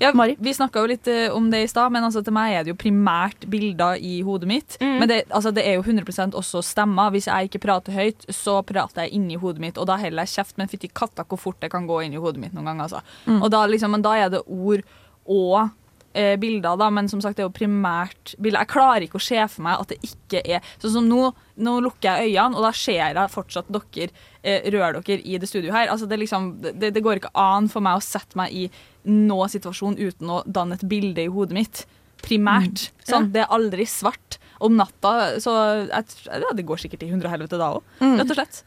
[0.00, 2.64] Ja, vi snakka jo litt eh, om det i stad, men altså, til meg er
[2.64, 4.78] det jo primært bilder i hodet mitt.
[4.80, 4.94] Mm.
[5.02, 7.12] Men det, altså, det er jo 100 også stemmer.
[7.12, 10.34] Hvis jeg ikke prater høyt, så prater jeg inni hodet mitt, og da holder jeg
[10.38, 10.56] kjeft.
[10.56, 12.88] Men fytti katta hvor fort det kan gå inn i hodet mitt noen ganger.
[12.88, 13.04] Altså.
[13.28, 13.42] Mm.
[13.42, 14.88] Og da, liksom, men da er det ord
[15.26, 15.70] og
[16.14, 18.60] eh, bilder, da, men som sagt, det er jo primært bilder.
[18.64, 21.76] Jeg klarer ikke å se for meg at det ikke er Sånn som nå, nå
[21.86, 24.10] lukker jeg øynene, og da ser jeg fortsatt dere
[24.42, 25.88] eh, røre dere i det studioet her.
[25.94, 28.66] Altså, det, liksom, det, det går ikke an for meg å sette meg i
[29.08, 31.84] noen situasjon uten å danne et bilde i hodet mitt.
[32.22, 32.88] Primært.
[32.92, 33.06] Mm.
[33.08, 34.36] Sånn, Det er aldri svart.
[34.62, 35.52] Om natta så
[35.88, 38.18] jeg, ja, Det går sikkert i hundre og helvete da òg, Mm.
[38.20, 38.60] rett og slett.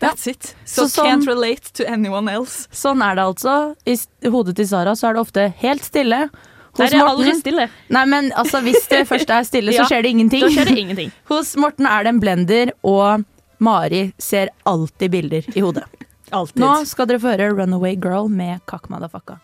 [0.00, 0.54] That's it.
[0.64, 2.66] So, Så sånn- can't relate to anyone else.
[2.72, 3.76] Sånn er det altså.
[3.86, 6.28] I hodet til Sara så er det ofte helt stille.
[6.74, 7.68] Hos Der er aldri stille.
[7.88, 10.40] Nei, men altså, hvis det først er stille, så skjer det ingenting.
[10.40, 11.12] da skjer det ingenting.
[11.30, 13.24] Hos Morten er det en blender, og
[13.60, 15.84] Mari ser alltid bilder i hodet.
[16.34, 16.58] Altid.
[16.58, 19.38] Nå skal dere få høre Runaway Girl med Kakk Madafakka.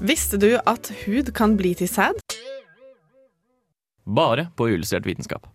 [0.00, 2.18] Visste du at hud kan bli til sæd?
[4.06, 5.46] Bare på uillustrert vitenskap.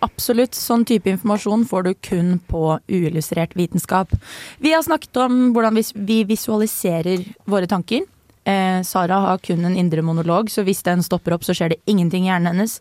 [0.00, 0.54] Absolutt.
[0.54, 4.12] Sånn type informasjon får du kun på uillustrert vitenskap.
[4.58, 8.02] Vi har snakket om hvordan vi- vi visualiserer våre tanker.
[8.48, 11.78] Eh, Sara har kun en indre monolog, så hvis den stopper opp, så skjer det
[11.90, 12.78] ingenting i hjernen hennes.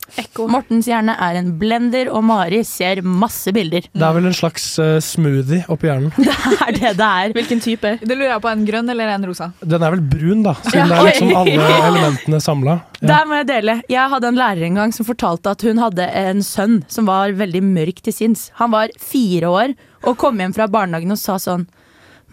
[0.47, 3.89] Mortens hjerne er en blender, og Mari ser masse bilder.
[3.91, 6.13] Det er vel en slags uh, smoothie oppi hjernen.
[6.27, 7.33] Det er det det er.
[7.35, 7.91] Hvilken type?
[8.01, 9.49] Det lurer jeg på, En grønn eller en rosa?
[9.61, 10.71] Den er vel brun, da, Ja.
[10.71, 12.77] siden det er liksom alle elementene samla.
[13.01, 13.77] Der må jeg dele.
[13.91, 17.35] Jeg hadde en lærer en gang som fortalte at hun hadde en sønn som var
[17.37, 18.47] veldig mørk til sinns.
[18.61, 19.75] Han var fire år
[20.07, 21.67] og kom hjem fra barnehagen og sa sånn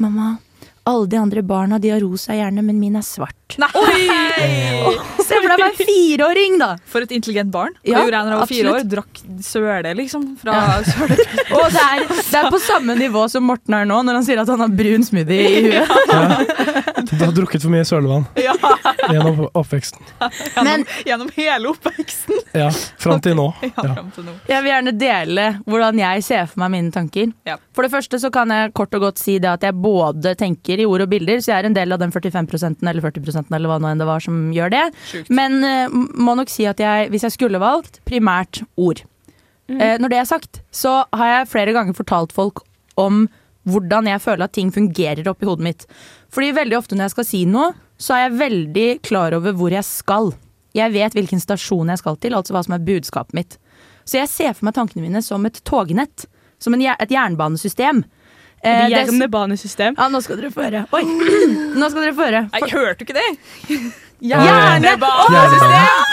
[0.02, 0.32] Mamma,
[0.86, 3.56] alle de andre barna de har rosa hjerne, men min er svart.
[3.56, 4.02] Oi!
[5.24, 6.74] Se for deg meg en fireåring, da!
[6.90, 7.72] For et intelligent barn.
[7.86, 8.84] Ja, gjorde jeg var fire år?
[8.92, 10.26] Drakk søle, liksom.
[10.42, 10.82] Fra Ja.
[10.84, 11.16] søle.
[11.56, 14.42] Og det er, det er på samme nivå som Morten er nå, når han sier
[14.42, 16.60] at han har brun smoothie i huet.
[17.04, 18.54] Du har drukket for mye sølevann Ja.
[19.12, 20.00] gjennom oppveksten.
[20.56, 22.38] Gjennom, gjennom hele oppveksten.
[22.56, 22.70] Ja,
[23.02, 23.44] fram til nå.
[23.60, 23.92] Ja, Ja.
[23.98, 24.32] fram til nå.
[24.48, 27.28] Jeg vil gjerne dele hvordan jeg ser for meg mine tanker.
[27.46, 27.58] Ja.
[27.76, 30.80] For det første så kan jeg kort og godt si det at jeg både tenker
[30.80, 33.68] i ord og bilder, så jeg er en del av den 45 eller 40 eller
[33.70, 34.84] hva nå enn det var som gjør det.
[35.12, 35.30] Sjukt.
[35.30, 39.04] Men eh, må nok si at jeg, hvis jeg skulle valgt, primært ord.
[39.68, 42.60] Eh, når det er sagt, så har jeg flere ganger fortalt folk
[43.00, 43.28] om
[43.64, 45.86] hvordan jeg føler at ting fungerer oppi hodet mitt.
[46.34, 49.72] Fordi veldig ofte når jeg skal si noe, så er jeg veldig klar over hvor
[49.72, 50.34] jeg skal.
[50.76, 53.56] Jeg vet hvilken stasjon jeg skal til, altså hva som er budskapet mitt.
[54.04, 56.26] Så jeg ser for meg tankene mine som et tognett.
[56.60, 58.02] Som en, et jernbanesystem.
[58.64, 59.96] Eh, det- Hjernebanesystem.
[59.96, 60.84] Ja, nå skal dere få høre.
[60.92, 61.02] Oi!
[61.80, 62.44] Nå skal dere få høre.
[62.52, 63.30] Jeg hørte ikke det!
[64.24, 66.03] Hjernebanesystem!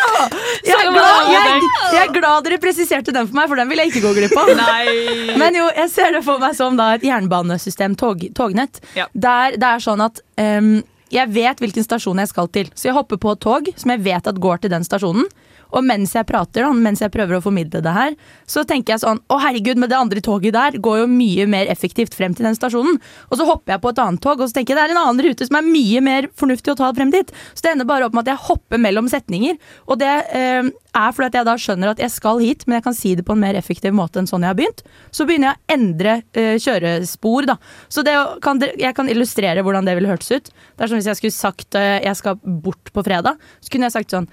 [0.72, 1.62] Jeg, er glad- jeg,
[1.96, 4.36] jeg er glad dere presiserte den for meg, for den vil jeg ikke gå glipp
[4.38, 4.52] av.
[4.58, 4.86] Nei.
[5.42, 8.82] Men jo, jeg ser det for meg som da et jernbanesystem, tog, tognett.
[8.98, 9.08] Ja.
[9.14, 10.76] Der det er sånn at um,
[11.12, 12.70] jeg vet hvilken stasjon jeg skal til.
[12.78, 15.26] Så jeg hopper på et tog som jeg vet at går til den stasjonen.
[15.72, 18.16] Og mens jeg prater, da, mens jeg prøver å formidle det her,
[18.50, 21.72] så tenker jeg sånn Å, herregud, men det andre toget der går jo mye mer
[21.72, 23.00] effektivt frem til den stasjonen.
[23.30, 25.02] Og så hopper jeg på et annet tog, og så tenker jeg det er en
[25.04, 27.32] annen rute som er mye mer fornuftig å ta frem dit.
[27.54, 29.60] Så det ender bare opp med at jeg hopper mellom setninger.
[29.88, 32.88] Og det eh, er fordi at jeg da skjønner at jeg skal hit, men jeg
[32.88, 34.84] kan si det på en mer effektiv måte enn sånn jeg har begynt.
[35.16, 37.58] Så begynner jeg å endre eh, kjørespor, da.
[37.92, 40.52] Så det kan, jeg kan illustrere hvordan det ville hørtes ut.
[40.52, 43.88] Det er som hvis jeg skulle sagt eh, jeg skal bort på fredag, så kunne
[43.88, 44.28] jeg sagt sånn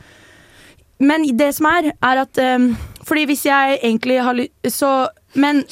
[0.99, 2.73] men det som er, er at um,
[3.07, 5.09] Fordi hvis jeg egentlig har lyst Så
[5.39, 5.63] Men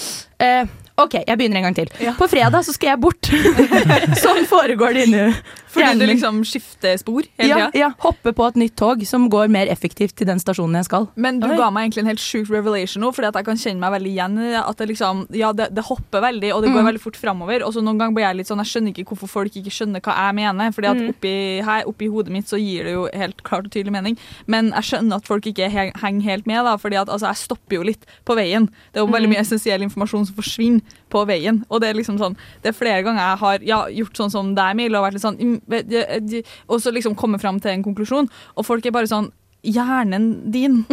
[0.43, 1.91] uh, OK, jeg begynner en gang til.
[2.17, 3.29] På fredag så skal jeg bort.
[4.25, 5.25] sånn foregår det inni
[5.69, 7.79] Fordi du liksom skifter spor hele Ja, tida?
[7.79, 11.09] ja, hoppe på et nytt tog som går mer effektivt til den stasjonen jeg skal.
[11.17, 11.57] Men du Oi.
[11.57, 14.13] ga meg egentlig en helt sjuk revelation nå, fordi at jeg kan kjenne meg veldig
[14.15, 14.55] igjen i.
[14.57, 16.87] At det liksom, ja, det, det hopper veldig, og det går Mm.
[16.93, 17.63] veldig fort framover.
[17.67, 20.01] Og så noen ganger blir jeg litt sånn, jeg skjønner ikke hvorfor folk ikke skjønner
[20.01, 20.71] hva jeg mener.
[20.73, 21.09] Fordi at Mm.
[21.11, 24.17] oppi, her, oppi hodet mitt så gir det jo helt klart og tydelig mening.
[24.47, 26.77] Men jeg skjønner at folk ikke henger helt med, da.
[26.77, 28.67] Fordi at altså, jeg stopper jo litt på veien.
[28.93, 29.35] Det er jo veldig Mm.
[29.35, 30.81] mye essensiell informasjon som forsvinner
[31.17, 31.63] på veien.
[31.71, 34.53] Og det er liksom sånn, det er flere ganger jeg har ja, gjort sånn som
[34.59, 36.37] deg, Mil, og vært litt sånn mm,
[36.69, 39.33] Og så liksom komme fram til en konklusjon, og folk er bare sånn
[39.67, 40.85] Hjernen din,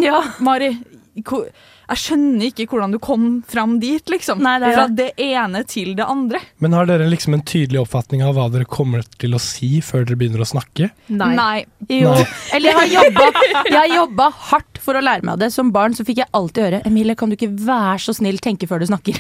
[0.42, 0.72] Mari.
[1.28, 1.50] hvor-
[1.90, 4.40] Jeg skjønner ikke hvordan du kom fram dit, liksom.
[4.44, 5.08] Nei, det er Fra det.
[5.18, 6.40] det ene til det andre.
[6.64, 10.06] Men har dere liksom en tydelig oppfatning av hva dere kommer til å si før
[10.08, 10.90] dere begynner å snakke?
[11.12, 11.66] Nei.
[11.92, 12.14] Jo.
[12.16, 12.26] Nei.
[12.56, 15.52] Eller jeg har jobba har hardt for å lære meg det.
[15.54, 18.68] Som barn så fikk jeg alltid høre Emilie, kan du ikke være så snill tenke
[18.70, 19.20] før du snakker?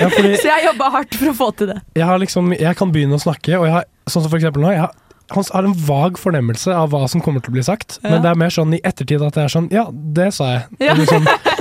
[0.00, 1.80] Ja, fordi Så jeg jobba hardt for å få til det.
[1.98, 4.64] jeg, har liksom, jeg kan begynne å snakke, og jeg har, sånn som for eksempel
[4.64, 4.94] nå, jeg har,
[5.34, 8.14] han har en vag fornemmelse av hva som kommer til å bli sagt, Ja.
[8.14, 10.62] men det er mer sånn i ettertid at det er sånn Ja, det sa jeg.
[10.80, 10.94] Ja.
[10.94, 11.28] Eller sånn,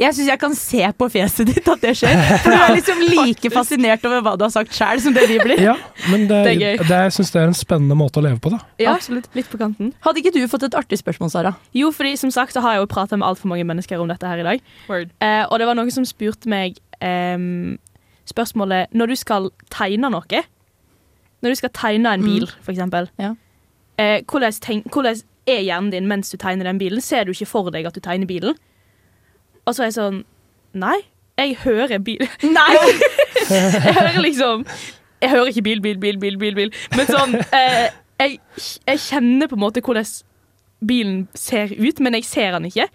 [0.00, 2.22] Jeg syns jeg kan se på fjeset ditt at det skjer.
[2.42, 5.38] For du er liksom like fascinert over hva du har sagt sjæl som det vi
[5.42, 5.60] blir.
[5.62, 5.76] ja,
[6.10, 8.52] men det, Det er det jeg syns det er en spennende måte å leve på,
[8.54, 8.60] da.
[8.82, 9.28] Ja, Absolutt.
[9.38, 9.92] litt på kanten.
[10.06, 11.54] Hadde ikke du fått et artig spørsmål, Sara?
[11.76, 14.26] Jo, fordi som sagt så har jeg jo prata med altfor mange mennesker om dette
[14.28, 14.66] her i dag.
[14.90, 17.76] Eh, og det var noen som spurte meg ehm,
[18.28, 20.42] spørsmålet Når du skal tegne noe
[21.44, 23.10] Når du skal tegne en bil, for eksempel.
[23.20, 23.34] Ja.
[24.00, 27.02] Eh, hvordan, tenk, hvordan er hjernen din mens du tegner den bilen?
[27.04, 28.56] Ser du ikke for deg at du tegner bilen?
[29.64, 30.22] Og så er jeg sånn
[30.74, 30.96] Nei,
[31.38, 32.24] jeg hører bil.
[32.42, 32.74] Nei!
[33.50, 34.64] jeg hører liksom
[35.22, 36.72] Jeg hører ikke bil, bil, bil, bil, bil, bil.
[36.96, 37.88] Men sånn eh,
[38.20, 38.38] jeg,
[38.86, 40.06] jeg kjenner på en måte hvordan
[40.84, 42.88] bilen ser ut, men jeg ser den ikke.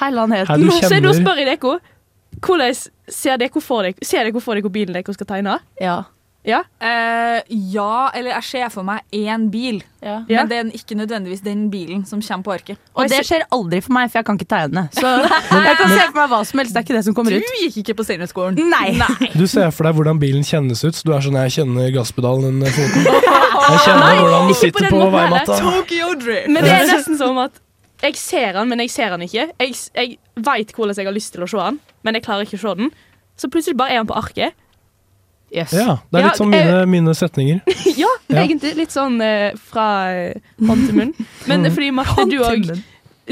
[0.00, 0.64] Heilandheten.
[0.64, 1.78] Du Så nå spør jeg dere
[2.42, 2.74] hvordan
[3.12, 3.84] ser dere for
[4.56, 5.58] dere bilen dere skal tegne?
[5.80, 6.02] Ja.
[6.42, 6.64] Ja?
[6.82, 9.78] Eh, ja, eller jeg ser for meg én bil.
[10.02, 10.16] Ja.
[10.26, 12.80] Men det er ikke nødvendigvis den bilen som kommer på arket.
[12.98, 14.82] Og det skjer aldri for meg, for jeg kan ikke tegne.
[14.96, 15.06] Så
[15.68, 16.74] jeg kan se for meg hva som helst.
[16.74, 17.46] Det er ikke det som kommer ut.
[17.46, 18.58] Du gikk ikke på Steinerskolen.
[18.72, 19.28] Nei.
[19.38, 22.58] Du ser for deg hvordan bilen kjennes ut, så du er sånn Jeg kjenner gasspedalen
[22.74, 23.06] foten.
[23.62, 25.60] Jeg kjenner hvordan den sitter på veimatta.
[25.62, 26.50] Tokyo Drift.
[26.50, 27.62] Men det er nesten som at
[28.02, 29.44] jeg ser den, men jeg ser den ikke.
[29.62, 32.58] Jeg, jeg veit hvordan jeg har lyst til å se den, men jeg klarer ikke
[32.58, 32.90] å se den.
[33.38, 34.56] Så plutselig bare er den på arket.
[35.52, 35.64] Ja,
[36.10, 37.60] det er Ja, litt sånn mine, mine setninger.
[38.02, 38.42] ja, Ja.
[38.44, 40.34] egentlig litt sånn eh, fra eh,
[40.66, 41.12] hånd til munn.
[41.46, 41.72] Men Mm.
[41.74, 42.82] fordi Marte, du òg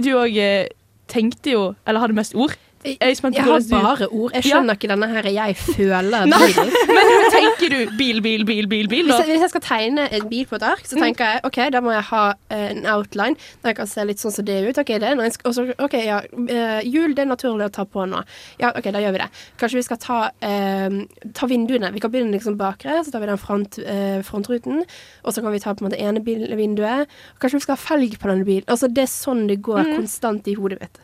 [0.00, 0.68] Du òg eh,
[1.09, 2.56] tenkte jo Eller hadde mest ord.
[2.84, 4.32] Jeg Jeg har bare ord.
[4.32, 6.70] Jeg skjønner ikke denne her 'jeg føler' bilen.
[6.96, 9.04] men hva tenker du bil, bil, bil, bil, bil?
[9.04, 11.58] Hvis jeg, hvis jeg skal tegne en bil på et ark, så tenker jeg OK,
[11.72, 14.78] da må jeg ha eh, en outline jeg kan se litt sånn som det ut.
[14.80, 17.74] Ok, det er når jeg skal, og ok, ja, eh, Hjul det er naturlig å
[17.74, 18.22] ta på nå.
[18.58, 19.28] Ja, OK, da gjør vi det.
[19.60, 20.88] Kanskje vi skal ta, eh,
[21.36, 21.92] ta vinduene.
[21.92, 24.82] Vi kan begynne liksom bakre, så tar vi den front, eh, frontruten.
[25.24, 27.06] Og så kan vi ta på en måte ene bil, vinduet.
[27.40, 28.64] Kanskje vi skal ha felg på denne bilen.
[28.72, 29.96] Altså, det er sånn det går Mm.
[30.00, 30.98] konstant i hodet mitt.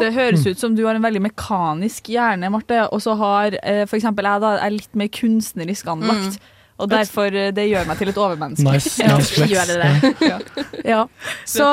[0.00, 2.86] Det høres ut som du har en veldig mekanisk hjerne, Marte.
[2.94, 6.40] Og så har eh, for eksempel jeg da, er litt mer kunstnerisk anlagt.
[6.82, 8.64] Og derfor eh, det gjør meg til et overmenneske.
[8.66, 10.14] Nice, nice ja, det det?
[10.32, 10.38] Ja.
[10.82, 11.02] Ja.
[11.46, 11.66] Så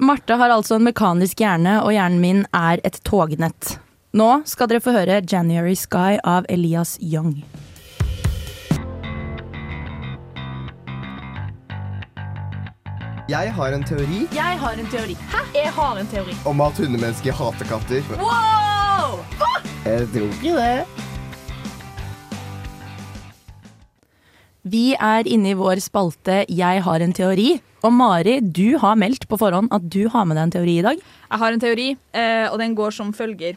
[0.00, 3.76] Marte har altså en mekanisk hjerne, og hjernen min er et tognett.
[4.14, 7.42] Nå skal dere få høre 'January Sky' av Elias Young.
[13.24, 15.14] Jeg har en teori Jeg har en teori.
[15.32, 15.38] Hæ?
[15.54, 16.34] Jeg har en teori.
[16.44, 18.02] om at hundemennesker hater katter.
[18.20, 19.22] Wow!
[19.86, 20.84] Jeg tror ikke det.
[24.62, 27.60] Vi er inne i vår spalte 'Jeg har en teori'.
[27.82, 30.82] Og Mari, du har meldt på forhånd at du har med deg en teori i
[30.82, 30.96] dag.
[31.30, 33.56] Jeg har en teori, eh, og den går som følger.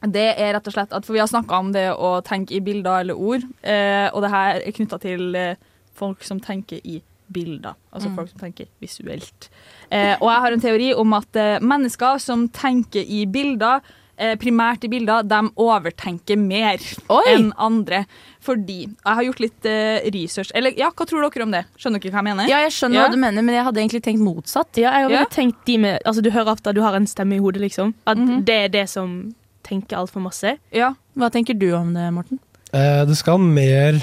[0.00, 2.60] Det er rett og slett at, for Vi har snakka om det å tenke i
[2.60, 5.56] bilder eller ord, eh, og det her er knytta til eh,
[5.94, 7.74] folk som tenker i bilder.
[7.92, 8.16] Altså Mm.
[8.16, 9.48] folk som tenker visuelt.
[9.90, 13.80] Eh, og jeg har en teori om at eh, mennesker som tenker i bilder,
[14.18, 16.78] eh, primært i bilder, de overtenker mer
[17.10, 17.24] Oi!
[17.34, 18.04] enn andre.
[18.40, 20.50] Fordi Jeg har gjort litt eh, research.
[20.54, 21.64] Eller ja, hva tror dere om det?
[21.78, 22.48] Skjønner dere hva jeg mener?
[22.48, 24.76] Ja, jeg skjønner hva du mener, men jeg hadde egentlig tenkt motsatt.
[24.76, 25.24] Ja, jeg hadde Ja.
[25.30, 27.94] tenkt de med Altså, du hører ofte at du har en stemme i hodet, liksom.
[28.06, 30.56] At det er det som tenker altfor masse.
[30.72, 30.94] Ja.
[31.16, 32.38] Hva tenker du om det, Morten?
[32.72, 34.02] Eh, det skal mer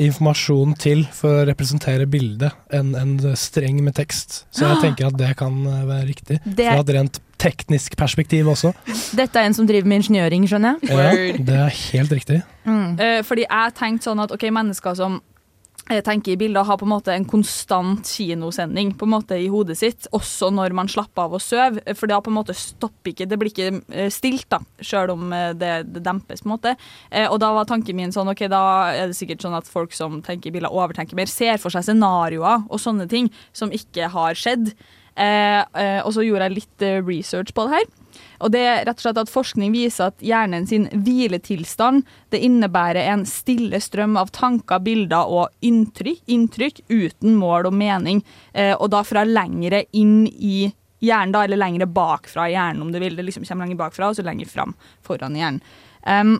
[0.00, 4.44] informasjon til for å representere bildet enn en streng med tekst.
[4.54, 6.38] Så jeg tenker at det kan eh, være riktig.
[6.44, 8.72] Det- Fra et rent teknisk perspektiv også.
[9.18, 10.92] Dette er en som driver med ingeniøring, skjønner jeg.
[10.94, 12.42] Ja, det er helt riktig.
[12.64, 12.96] Mm.
[13.26, 15.16] fordi jeg tenkte sånn at ok, mennesker som
[15.90, 19.48] eh, tenker i bilder, har på en måte en konstant kinosending på en måte i
[19.52, 21.82] hodet sitt, også når man slapper av og sover.
[21.98, 25.16] For det har på en måte stopper ikke, det blir ikke eh, stilt, da, selv
[25.16, 26.44] om eh, det, det dempes.
[26.44, 26.76] på en måte.
[27.10, 28.64] Eh, og da var tanken min sånn, ok, da
[28.94, 31.86] er det sikkert sånn at folk som tenker i bilder, overtenker mer, ser for seg
[31.88, 34.74] scenarioer og sånne ting som ikke har skjedd.
[35.12, 37.90] Eh, eh, og så gjorde jeg litt eh, research på det her.
[38.40, 43.12] Og det er rett og slett at Forskning viser at hjernen sin hviletilstand det innebærer
[43.12, 48.22] en stille strøm av tanker, bilder og inntrykk, inntrykk uten mål og mening.
[48.52, 50.72] Eh, og da fra lengre inn i
[51.02, 53.16] hjernen, da, eller lengre bakfra i hjernen, om du vil.
[53.18, 55.62] Det liksom kommer lenger bakfra, og så lenger fram foran hjernen.
[56.06, 56.36] Em,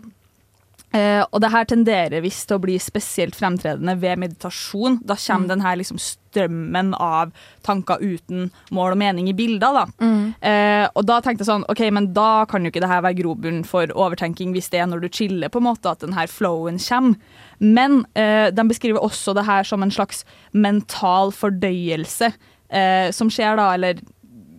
[0.93, 4.99] Eh, og det her tenderer visst til å bli spesielt fremtredende ved meditasjon.
[5.03, 5.47] Da kommer Mm.
[5.49, 7.31] den her liksom strømmen av
[7.63, 9.73] tanker uten mål og mening i bilder.
[9.73, 9.85] Da.
[10.41, 13.17] Eh, og da tenkte jeg sånn, ok, men da kan jo ikke det her være
[13.23, 16.27] grobunn for overtenking hvis det er når du chiller, på en måte, at den her
[16.27, 17.15] flowen kommer.
[17.59, 22.33] Men eh, de beskriver også det her som en slags mental fordøyelse
[22.69, 23.99] eh, som skjer da, eller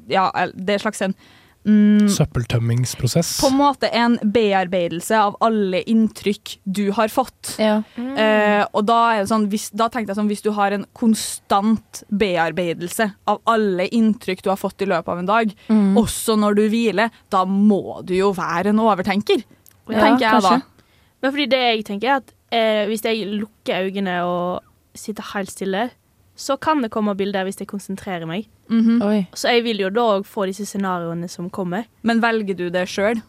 [0.09, 1.15] ja, det er en slags en
[1.67, 3.41] mm, Søppeltømmingsprosess.
[3.41, 7.55] på en måte en bearbeidelse av alle inntrykk du har fått.
[7.59, 10.87] Eh, og da, er det sånn, hvis, da tenkte jeg sånn, hvis du har en
[10.95, 15.97] konstant bearbeidelse av alle inntrykk du har fått i løpet av en dag, Mm.
[15.97, 19.45] også når du hviler, da må du jo være en overtenker.
[19.89, 20.61] tenker jeg da.
[21.23, 24.63] Men fordi det jeg tenker er at eh, hvis jeg lukker øynene og
[24.95, 25.91] sitter helt stille,
[26.37, 28.49] så kan det komme bilder hvis jeg konsentrerer meg.
[28.69, 29.27] Mhm.
[29.35, 31.85] Så jeg vil jo da òg få disse scenarioene som kommer.
[32.03, 33.23] Men velger du det sjøl?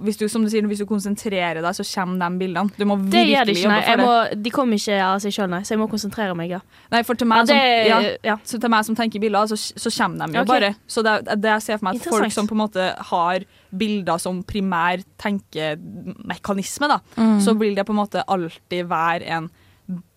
[0.00, 2.70] hvis du, som du sier, hvis du konsentrerer deg, så kommer de bildene.
[2.78, 3.76] Du må Det gjør det virkelig ikke, nei.
[3.76, 4.42] jobbe Jeg for må, det.
[4.42, 5.60] de kommer ikke av seg sjøl, nei.
[5.60, 6.60] Så jeg må konsentrere meg, ja.
[6.90, 9.56] Nei, for til meg, Ja, det- som, ja, Så til meg som tenker bilder, så,
[9.76, 10.60] så kommer de jo okay.
[10.60, 10.74] bare.
[10.88, 13.44] Så det, det jeg ser for meg at folk som på en måte har
[13.76, 17.40] bilder som primær tenkemekanisme, da, Mm.
[17.40, 19.50] så vil det på en måte alltid være en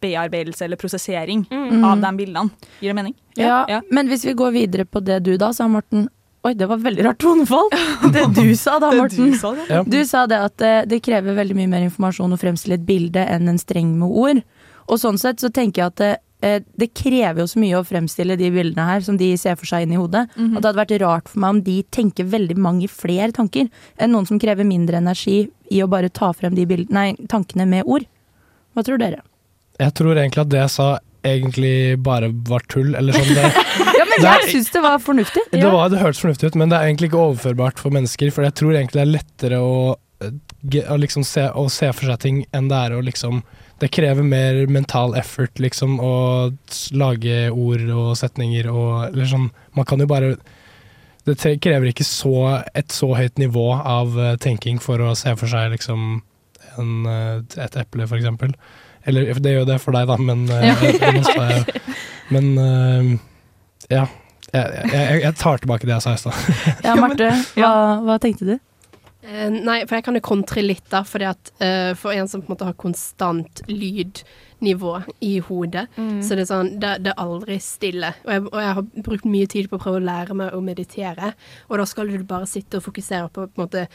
[0.01, 1.83] bearbeidelse eller prosessering Mm.
[1.85, 2.49] av de bildene.
[2.81, 3.15] Gir det mening?
[3.37, 6.07] Ja, Men hvis vi går videre på det du da sa, Morten.
[6.43, 7.67] Oi, det var veldig rart tonefall.
[8.13, 9.31] Det du sa da, Morten.
[9.31, 9.65] du sa, det.
[9.69, 9.83] Ja.
[9.83, 13.19] Du sa det at eh, det krever veldig mye mer informasjon å fremstille et bilde
[13.27, 14.39] enn en streng med ord.
[14.87, 17.83] Og sånn sett så tenker jeg at det, eh, det krever jo så mye å
[17.83, 20.29] fremstille de bildene her som de ser for seg inn i hodet.
[20.37, 20.55] -hmm.
[20.55, 23.67] At det hadde vært rart for meg om de tenker veldig mange flere tanker
[23.99, 27.67] enn noen som krever mindre energi i å bare ta frem de bildene, nei, tankene
[27.67, 28.05] med ord.
[28.75, 29.19] Hva tror dere?
[29.79, 30.89] Jeg tror egentlig at det jeg sa
[31.25, 33.31] egentlig bare var tull, eller sånn.
[33.35, 33.47] Det,
[33.99, 35.41] Ja, men jeg syns det var fornuftig.
[35.51, 38.31] det, var, det hørtes fornuftig ut, men det er egentlig ikke overførbart for mennesker.
[38.35, 39.79] For jeg tror egentlig det er lettere å,
[40.23, 43.43] eh, å, liksom se, å se for seg ting enn det er å liksom
[43.79, 46.51] Det krever mer mental effort, liksom, å
[46.91, 50.33] lage ord og setninger og Eller sånn Man kan jo bare
[51.23, 55.47] Det krever ikke så, et så høyt nivå av eh, tenking for å se for
[55.47, 56.21] seg liksom
[56.75, 58.53] en, eh, et eple, for eksempel.
[59.07, 60.75] Eller det gjør det for deg, da, men eh, Ja.
[60.81, 61.83] jeg-
[62.29, 63.19] Men eh,
[63.89, 64.07] ja.
[64.53, 66.33] Jeg, jeg, jeg tar tilbake det jeg sa i stad.
[66.87, 67.69] Ja, Marte, hva,
[68.05, 68.55] hva tenkte du?
[69.25, 71.03] Uh, nei, for jeg kan jo kontre litt, da.
[71.05, 74.93] Fordi at uh, for en som på en måte har konstant lydnivå
[75.27, 76.21] i hodet, Mm.
[76.23, 78.13] så det er sånn det, det er aldri stille.
[78.25, 80.61] Og jeg, og jeg har brukt mye tid på å prøve å lære meg å
[80.65, 81.33] meditere,
[81.69, 83.85] og da skal du bare sitte og fokusere på, på en måte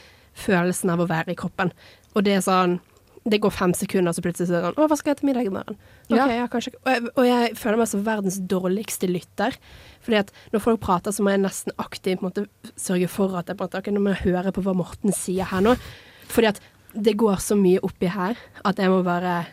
[0.45, 1.71] følelsen av å være i kroppen.
[2.15, 2.79] Og det er sånn
[3.25, 5.27] det går fem sekunder, så plutselig så er det sånn Å, hva skal jeg til
[5.31, 5.77] middag i morgen?
[6.11, 6.25] Ok, Ja.
[6.29, 9.57] ja, kanskje og jeg, og jeg føler meg som verdens dårligste lytter.
[10.05, 12.45] Fordi at når folk prater, så må jeg nesten aktivt på en måte,
[12.77, 13.79] sørge for at jeg prater.
[13.81, 15.73] Okay, nå må jeg høre på hva Morten sier her nå.
[16.29, 16.59] Fordi at
[16.95, 19.47] det går så mye oppi her at jeg må bare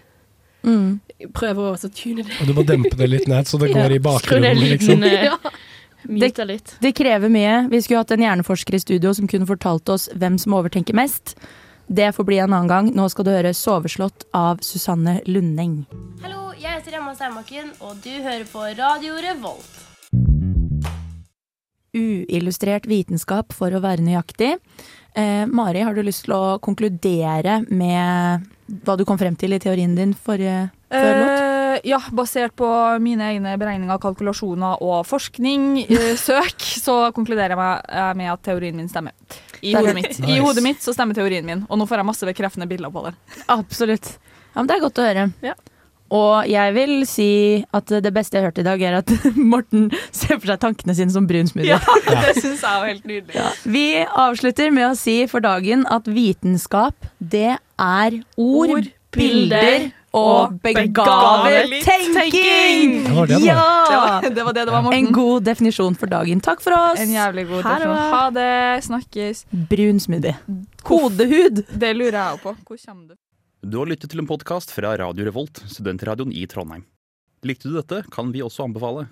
[0.62, 1.00] Mm.
[1.34, 2.36] prøve å så tune det.
[2.40, 5.02] Og du må dempe det litt ned, så det går i bakgrunnen, liksom.
[5.02, 5.38] Ja.
[6.06, 6.78] Det.
[6.80, 7.68] Det krever mye.
[7.70, 11.34] Vi skulle hatt en hjerneforsker i studio som kunne fortalt oss hvem som overtenker mest.
[11.92, 12.86] Det får bli en annen gang.
[12.96, 15.84] Nå skal du høre 'Soveslått' av Susanne Lundeng.
[16.22, 19.74] Hallo, jeg heter Emma Steinbakken, og du hører på Radio Revolt.
[21.92, 24.56] Uillustrert vitenskap, for å være nøyaktig.
[25.14, 28.48] Eh, Mari, har du lyst til å konkludere med
[28.86, 31.28] hva du kom frem til i teorien din forrige før låt?
[31.28, 32.72] Eh, ja, basert på
[33.04, 38.42] mine egne beregninger, kalkulasjoner og forskning, eh, søk, så konkluderer jeg med, eh, med at
[38.48, 39.12] teorien min stemmer.
[39.62, 40.16] I hodet mitt.
[40.18, 40.30] mitt.
[40.30, 43.04] I hodet mitt så stemmer teorien min, og nå får jeg masse bekreftende bilder på
[43.06, 43.12] det.
[43.52, 44.16] Absolutt.
[44.52, 45.28] Ja, men det er godt å høre.
[46.12, 47.30] Og jeg vil si
[47.72, 49.12] at det beste jeg har hørt i dag, er at
[49.54, 51.78] Morten ser for seg tankene sine som brun smoothie.
[51.78, 53.46] Ja, det syns jeg er helt nydelig.
[53.64, 61.72] Vi avslutter med å si for dagen at vitenskap, det er ord, bilder og begavet
[61.84, 63.04] tenking!
[63.06, 63.90] Det var det det var.
[63.92, 64.20] Ja!
[64.28, 64.98] Det var- det det var, Morten.
[65.06, 66.40] En god definisjon for dagen.
[66.40, 67.00] Takk for oss.
[67.00, 67.96] En jævlig god definisjon.
[68.12, 68.84] Ha det.
[68.84, 69.44] Snakkes.
[69.52, 70.36] Brun smoothie.
[70.84, 71.64] Kodehud.
[71.78, 72.56] Det lurer jeg òg på.
[72.66, 73.16] Hvor kommer det
[73.70, 76.84] Du har lyttet til en podkast fra Radio Revolt, studentradioen i Trondheim.
[77.44, 79.06] Likte du dette, kan vi også anbefale.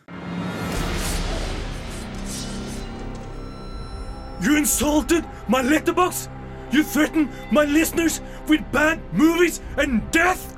[4.43, 6.29] You insulted my letterbox?
[6.73, 10.57] You threatened my listeners with bad movies and death?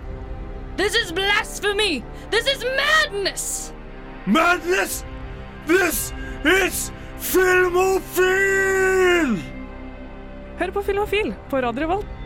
[0.76, 2.02] This is blasphemy!
[2.30, 3.72] This is madness!
[4.26, 5.04] Madness!
[5.66, 6.12] This
[6.44, 8.22] is Filmofil!
[10.58, 12.21] Hør på Filmofil på Radio Revolt.